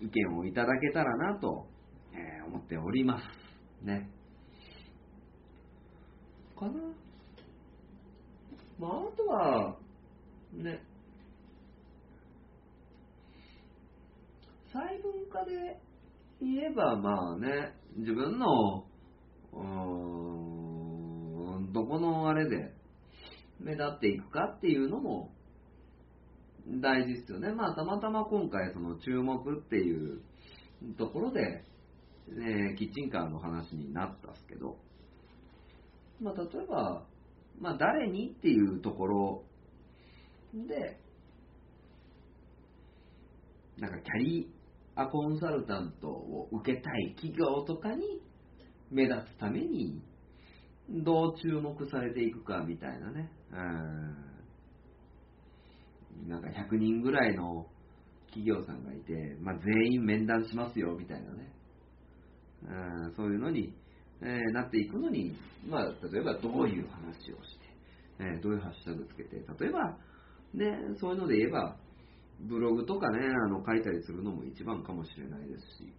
[0.00, 1.66] 意見をいただけたらなと、
[2.12, 3.86] え思っております。
[3.86, 4.10] ね。
[6.54, 7.05] かな？
[8.78, 9.76] まあ、あとは、
[10.52, 10.82] ね、
[14.72, 15.80] 細分化で
[16.40, 18.84] 言えば、まあね、自分の、
[19.52, 19.58] う
[21.60, 22.74] ん、どこのあれで
[23.58, 25.30] 目立っていくかっていうのも
[26.80, 27.52] 大事ですよね。
[27.52, 30.20] まあ、たまたま今回、その注目っていう
[30.98, 31.64] ところで、
[32.28, 34.76] ね、キッチンカーの話になったんですけど、
[36.20, 37.06] まあ、例えば、
[37.60, 39.44] まあ、誰にっていうところ
[40.54, 40.98] で、
[43.78, 44.50] なんかキャリ
[44.94, 48.22] アコンサルタントを受けたい企業とかに
[48.90, 50.02] 目立つために、
[50.88, 53.30] どう注目されていくかみたいなね。
[53.52, 53.56] う
[56.24, 56.28] ん。
[56.28, 57.66] なんか100人ぐらいの
[58.26, 61.52] 企業さんがいて、まあ、全員面談しますよみたいなね。
[62.62, 63.74] うん、そういうのに、
[64.22, 65.36] えーなっていくのに、
[65.68, 67.66] まあ、例えばどういう話をして、
[68.20, 69.98] えーどういうハッシュタグつけて、例えば、
[70.54, 71.76] ね、そういうので言えば、
[72.40, 75.92] ブログとかね、あの書いたりするのも一番かもしれないですし、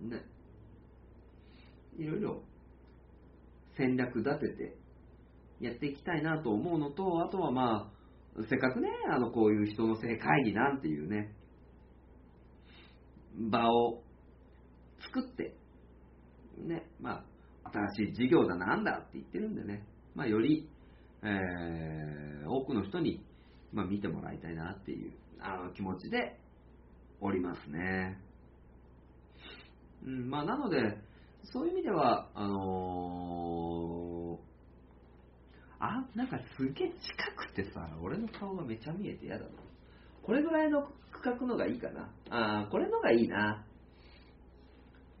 [0.00, 0.24] ね、
[1.98, 2.42] いろいろ
[3.76, 4.76] 戦略立てて
[5.60, 11.34] やっていきたいなと思うのと、あとはまあ、せっかくね、あのこういう人の性会議なんていうね、
[13.50, 14.02] 場を
[15.00, 15.54] 作って、
[16.58, 17.24] ね、まあ、
[17.64, 20.68] 新しい事業だなんだって言ってるんでね、まあ、より、
[21.22, 23.24] えー多くの人に、
[23.72, 26.38] まあ、見てもらいたいなっていうあの気持ちで
[27.20, 28.18] おりますね。
[30.04, 30.98] うん、まあ、なので、
[31.44, 34.52] そういう意味では、あのー
[35.84, 36.94] あ、なんかすげえ近
[37.36, 39.50] くてさ、俺の顔がめちゃ見えて嫌だな。
[40.22, 42.12] これぐらいの区画のがいいかな。
[42.30, 43.64] あーこれのがいいな。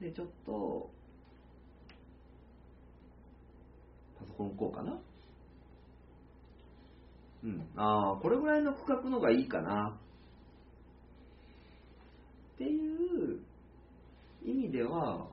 [0.00, 0.90] で、ちょっと、
[4.22, 4.98] パソコンこうかな。
[7.44, 7.68] うん。
[7.76, 9.98] ああ、これぐらいの区画のがいいかな。
[12.54, 13.40] っていう
[14.44, 15.26] 意味では、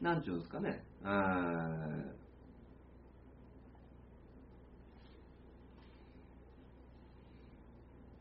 [0.00, 0.82] なんちゅうんですかね。
[1.04, 2.22] あー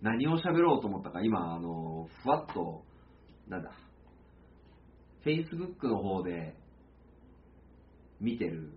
[0.02, 2.84] 何を喋ろうと思ったか、今、あの、ふわっと、
[3.48, 3.72] なんだ、
[5.26, 6.56] Facebook の方で
[8.20, 8.72] 見てる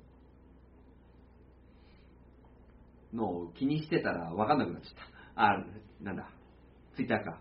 [3.13, 4.95] のを気にしてたら分かんなくなっちゃっ
[5.35, 5.43] た。
[5.43, 5.65] あ、
[6.03, 6.29] なんだ、
[6.97, 7.39] Twitter か。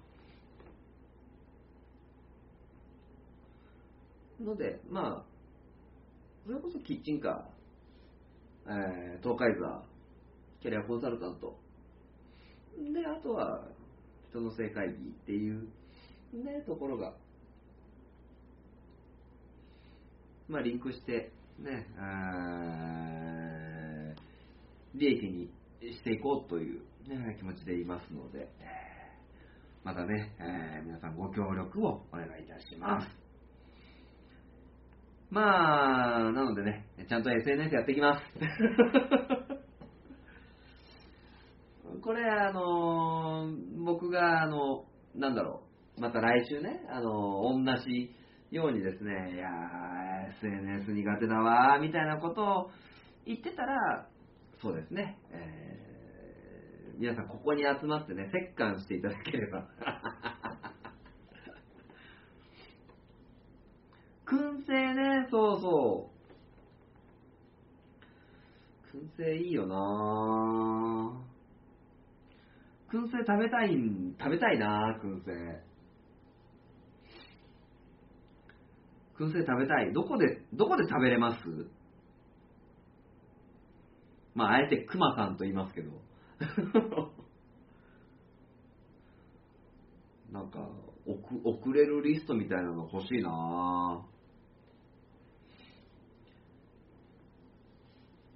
[4.42, 5.34] ので、まあ、
[6.46, 9.84] それこそキッチンカー、えー東海座、
[10.62, 11.58] キャリアコンサルタント、
[12.94, 13.64] で、あとは、
[14.30, 15.70] 人の正会議っていう、
[16.34, 17.14] ね、ところが、
[20.48, 23.24] まあ、リンクして、ね、あ
[24.96, 25.50] 利益に
[25.94, 28.50] していこうという、ね、気持ちでいますので、
[29.84, 33.08] またね、えー皆さんご協力をお願いいたします。
[35.30, 38.24] まあ、なのでね、ちゃんと SNS やっていきます。
[42.02, 43.50] これ、あの
[43.84, 45.64] 僕が、あの、なんだろ
[45.98, 48.12] う、また来週ね、あのー同じ
[48.54, 52.72] ようにですね、いやー、SNS 苦手だわー、みたいなことを
[53.26, 54.08] 言ってたら、
[54.62, 55.94] そうですね、えー
[57.00, 59.68] 皆さんここに集まってね、折感していただければ。
[64.26, 66.12] 燻製ね、そうそ
[68.94, 68.98] う。
[68.98, 71.34] 燻製いいよなぁ
[72.96, 75.73] 燻製食べたいん、食べたいな燻製。
[79.20, 79.94] 燻製食べたい。
[79.94, 81.40] どこで、どこで食べれます？
[84.34, 86.02] まあ、あえて熊さんと言いますけど。
[90.32, 90.68] なんか、
[91.06, 94.08] 送れるリストみたいなの欲しいな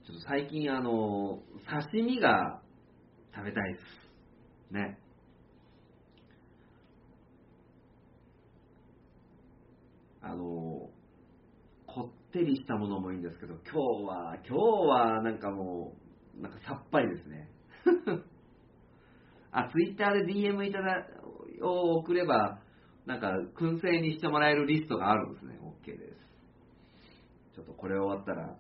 [0.05, 2.61] ちょっと最近あの、刺身が
[3.33, 3.83] 食べたいです。
[4.73, 4.99] ね。
[10.29, 10.89] あの、
[11.85, 15.93] こってりしたものもいいんですけど、今日は、今日はなんかも
[16.37, 17.49] う、なんかさっぱりですね。
[19.51, 21.07] あ、ツイッターで DM いただ、
[21.61, 22.59] を送れば、
[23.05, 25.57] なんか、燻製にしてもらえるリストがあるんですね。
[25.61, 27.55] OK です。
[27.55, 28.57] ちょっとこれ終わったら、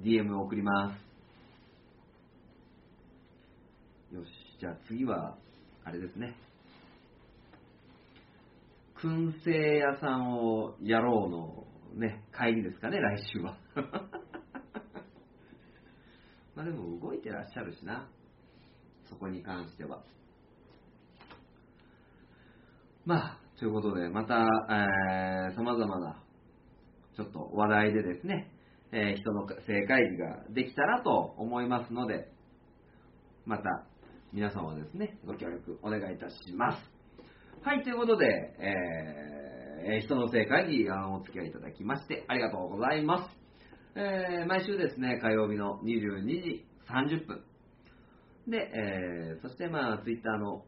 [0.00, 0.94] DM 送りま
[4.10, 4.14] す。
[4.14, 4.28] よし、
[4.60, 5.38] じゃあ次は、
[5.82, 6.36] あれですね。
[9.04, 11.66] 燻製屋さんをやろうの
[12.00, 13.58] ね、帰りですかね、来週は。
[16.56, 18.08] まあでも動いてらっしゃるしな。
[19.04, 20.02] そこに関しては。
[23.04, 26.22] まあ、ということで、また、えー、様々な、
[27.14, 28.50] ちょっと話題でですね、
[28.90, 32.32] えー、人の正会議ができたらと思いますので、
[33.44, 33.84] また、
[34.32, 36.93] 皆様ですね、ご協力お願いいたします。
[37.66, 38.26] はい、ということで、
[38.58, 43.30] えー、人の正会議お付き合いいただきましてありがとうございます。
[43.96, 47.42] えー、毎週ですね、火曜日の22時30分。
[48.48, 50.66] で、えー、そしてまあ、ツイッターの、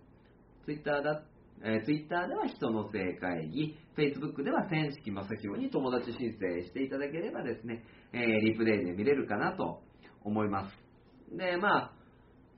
[0.64, 1.22] ツイッターだ、
[1.66, 9.82] えー、ツイッターでは人の正会議、フェイスブックでは千式正宏に友達申請していただければですね、えー、リプレイで見れるかなと
[10.24, 11.36] 思います。
[11.36, 11.92] で、まあ、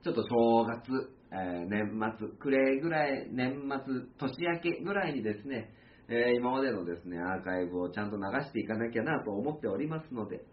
[0.01, 5.73] ちょっと正月、えー、年末、暮れぐらい、年末、年明けぐらいにですね、
[6.07, 10.43] えー、今までのですね、アーカイブをちゃんと流していかなきゃなと思っておりますので、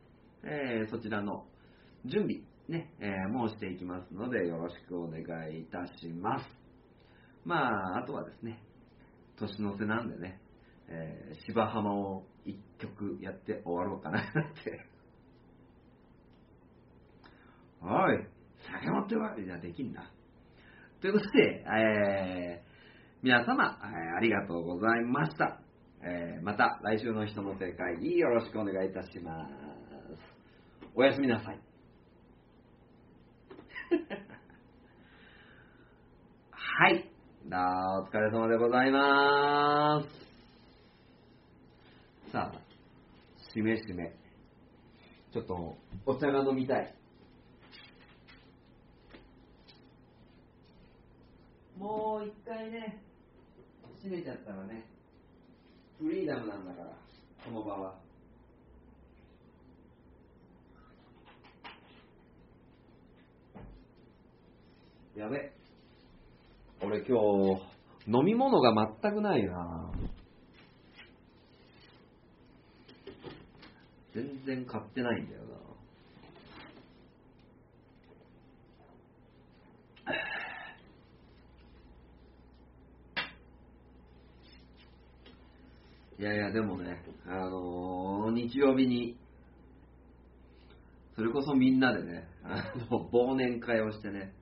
[0.45, 1.47] えー、そちらの
[2.05, 5.21] 準備、ね、えー、もうしていきますので、よろしくお願
[5.51, 6.45] いいたします。
[7.45, 8.63] まあ、あとはですね、
[9.39, 10.41] 年の瀬なんでね、
[10.89, 14.25] えー、芝浜を一曲やって終わろうかなっ
[14.63, 14.85] て。
[17.81, 18.27] おい、
[18.73, 20.11] 酒持ってこいじゃできんな。
[21.07, 22.67] ということで、えー、
[23.23, 25.61] 皆様、えー、ありがとうございました。
[26.03, 29.53] えー、また来週の人の正解議よろしくお願いいたします。
[30.97, 31.61] おやすみなさい。
[36.51, 37.09] はい。
[37.45, 37.51] お
[38.11, 40.03] 疲れ様でございま
[42.27, 42.33] す。
[42.33, 42.59] さあ、
[43.53, 44.13] しめしめ。
[45.33, 46.96] ちょっと、お茶が飲みたい。
[51.79, 53.03] もう一回ね、
[54.03, 54.87] 閉めちゃったらね、
[55.99, 56.89] フリーダムなんだから、
[57.45, 57.95] この場は。
[65.15, 65.53] やべ。
[66.83, 67.19] 俺今
[67.57, 67.63] 日、
[68.07, 68.73] 飲み物が
[69.03, 69.91] 全くないな
[74.15, 75.66] 全然買ってないんだよな。
[86.19, 89.19] いやいや、でもね、あのー、日曜日に、
[91.15, 94.33] それこそみんなでね、あの、忘年会をしてね、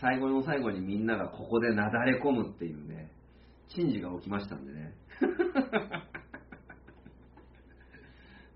[0.00, 3.12] 最後の最後にみんながここでなだれ込むっていうね、
[3.68, 4.94] 珍事が起きましたんでね。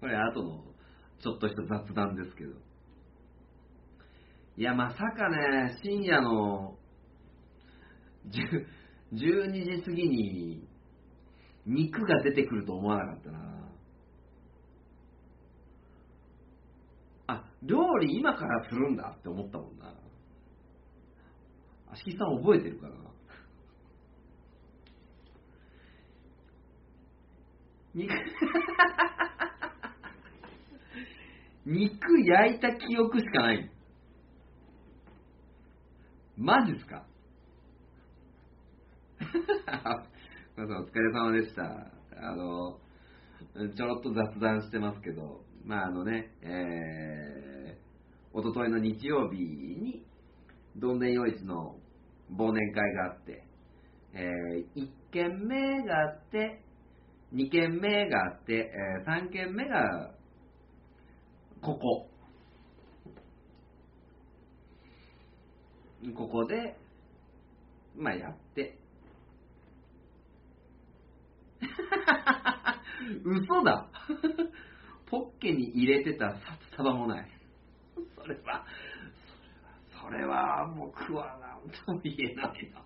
[0.01, 0.65] これ後の
[1.21, 2.53] ちょっとした雑談ですけど。
[4.57, 6.77] いや、まさかね、深夜の
[9.13, 10.69] 12時過ぎに
[11.67, 13.39] 肉が出てくると思わなかったな。
[17.27, 19.95] あ料理今からするんだって思ったもんな。
[21.93, 22.95] 足木さん覚えてるかな。
[27.95, 28.13] 肉
[31.65, 33.71] 肉焼いた記憶しかない。
[36.37, 37.07] マジっすか？
[40.57, 41.65] 皆さんお疲れ様でした。
[41.65, 42.79] あの、
[43.77, 50.07] ちょろっと雑談してますけど、まああのね、えー、おとといの日曜日に、
[50.77, 51.75] どんでん夜市の
[52.31, 53.45] 忘年会があって、
[54.13, 56.63] えー、1軒目があって、
[57.35, 60.15] 2軒目があって、えー、3軒目が、
[61.63, 62.09] ここ。
[66.15, 66.77] ここで、
[67.97, 68.84] まあやって。
[73.25, 73.89] 嘘だ
[75.07, 77.29] ポッケに入れてた札束もない。
[78.17, 78.65] それは、
[80.03, 82.85] それは、それは僕は何とも言えないな。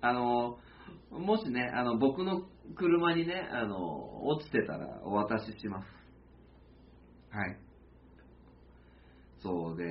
[0.00, 0.58] あの、
[1.10, 2.42] もしね、あの、僕の
[2.76, 5.86] 車にね、あの、落ちてたらお渡しします。
[7.30, 7.56] はい。
[9.42, 9.84] そうで、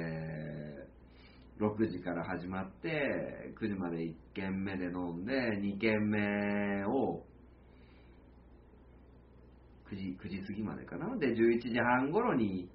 [1.59, 7.23] 6時から始まって、9時まで1軒目で飲んで、2軒目を、
[9.91, 11.17] 9時、9時過ぎまでかな？
[11.17, 12.69] で、11時半頃に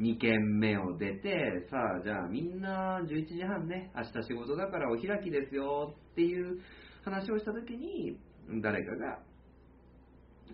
[0.00, 6.60] 2軒目を出て、さあ、じゃあみんな11時半ね、明日仕事だからお開きですよっていう
[7.04, 8.18] 話をしたときに、
[8.60, 9.20] 誰かが、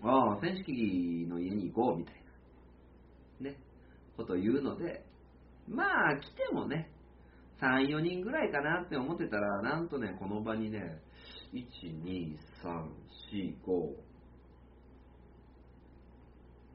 [0.03, 2.23] ああ、選手機の家に行こうみたい
[3.41, 3.57] な、ね、
[4.15, 5.03] ことを言うので、
[5.67, 6.89] まあ、来てもね、
[7.61, 11.01] 3、4人ぐらいかなって思ってたら、なんとね、この場にね、
[11.53, 11.63] 1、
[12.03, 12.89] 2、3、
[13.31, 14.11] 4、5、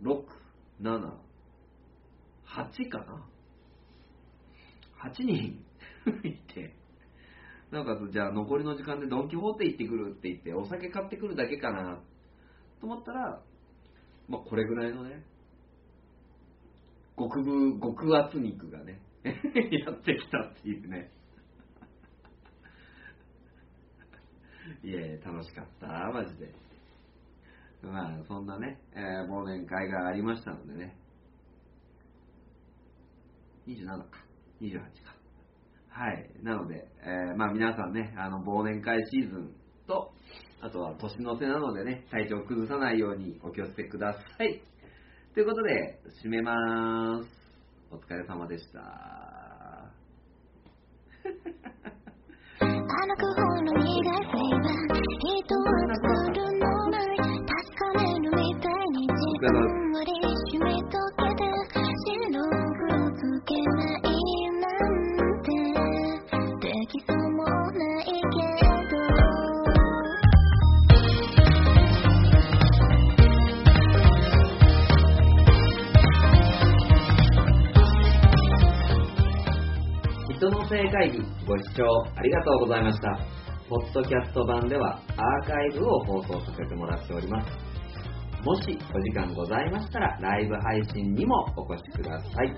[0.03, 0.25] 6、
[0.81, 1.27] 7、
[2.47, 3.27] 8かな
[5.11, 5.65] ?8 人
[6.23, 6.75] いて、
[7.73, 12.01] なんかじゃあ残りの時間でドン・キホーテ行ってくるって言って、お酒買ってくるだけかな
[12.81, 13.43] と思ったら、
[14.29, 15.25] まあこれぐらいのね、
[17.19, 19.01] 極部、極厚肉がね、
[19.85, 21.11] やってきたっていうね。
[24.83, 26.55] いやいや、楽しかった、マジで。
[27.83, 30.97] まあ、そんなね、えー忘年会がありましたのでね。
[33.67, 34.25] 27か、
[34.61, 35.17] 28か。
[35.89, 36.31] はい。
[36.43, 39.55] なので、えーまあ皆さんね、あの、忘年会シーズン
[39.87, 40.13] と、
[40.61, 44.63] あとは年の瀬なのでね、体調崩さないようにお気をつけください。
[45.35, 47.47] ということで、締めまーす。
[47.91, 49.16] お疲れ様でした。
[52.61, 53.17] あの
[80.67, 81.85] 人の正会議ご視聴
[82.17, 83.19] ありがとうございました。
[83.69, 87.51] ポッドキャスト版ではアーカイブを放送させてもらっております。
[88.45, 92.55] もしお時間ございましたらライブ配信にもお越しください。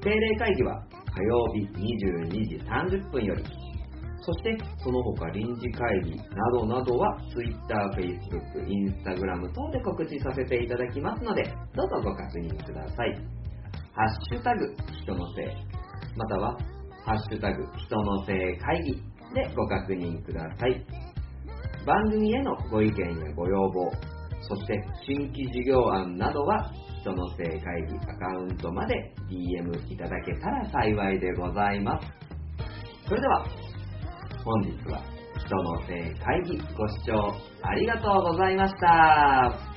[0.00, 0.82] 定例会議は
[1.14, 3.44] 火曜日22時30分より、
[4.22, 7.58] そしてその他臨時会議などなどは Twitter、
[7.96, 11.42] Facebook、Instagram 等で告知させていただきますので、
[11.74, 13.14] どうぞご確認ください。
[13.92, 15.46] ハッシュタグ人のせい、
[16.16, 16.56] または
[17.04, 18.94] ハッシュタグ人のせい会議
[19.34, 20.84] でご確認ください。
[21.86, 23.90] 番組へのご意見やご要望、
[24.42, 26.70] そして新規事業案などは
[27.00, 28.94] 人のせい会議アカウントまで
[29.30, 32.06] DM いただけたら幸いでございます。
[33.08, 33.46] それでは
[34.44, 35.02] 本日は
[35.38, 39.70] 人のせい会議ご視聴ありがとうございました。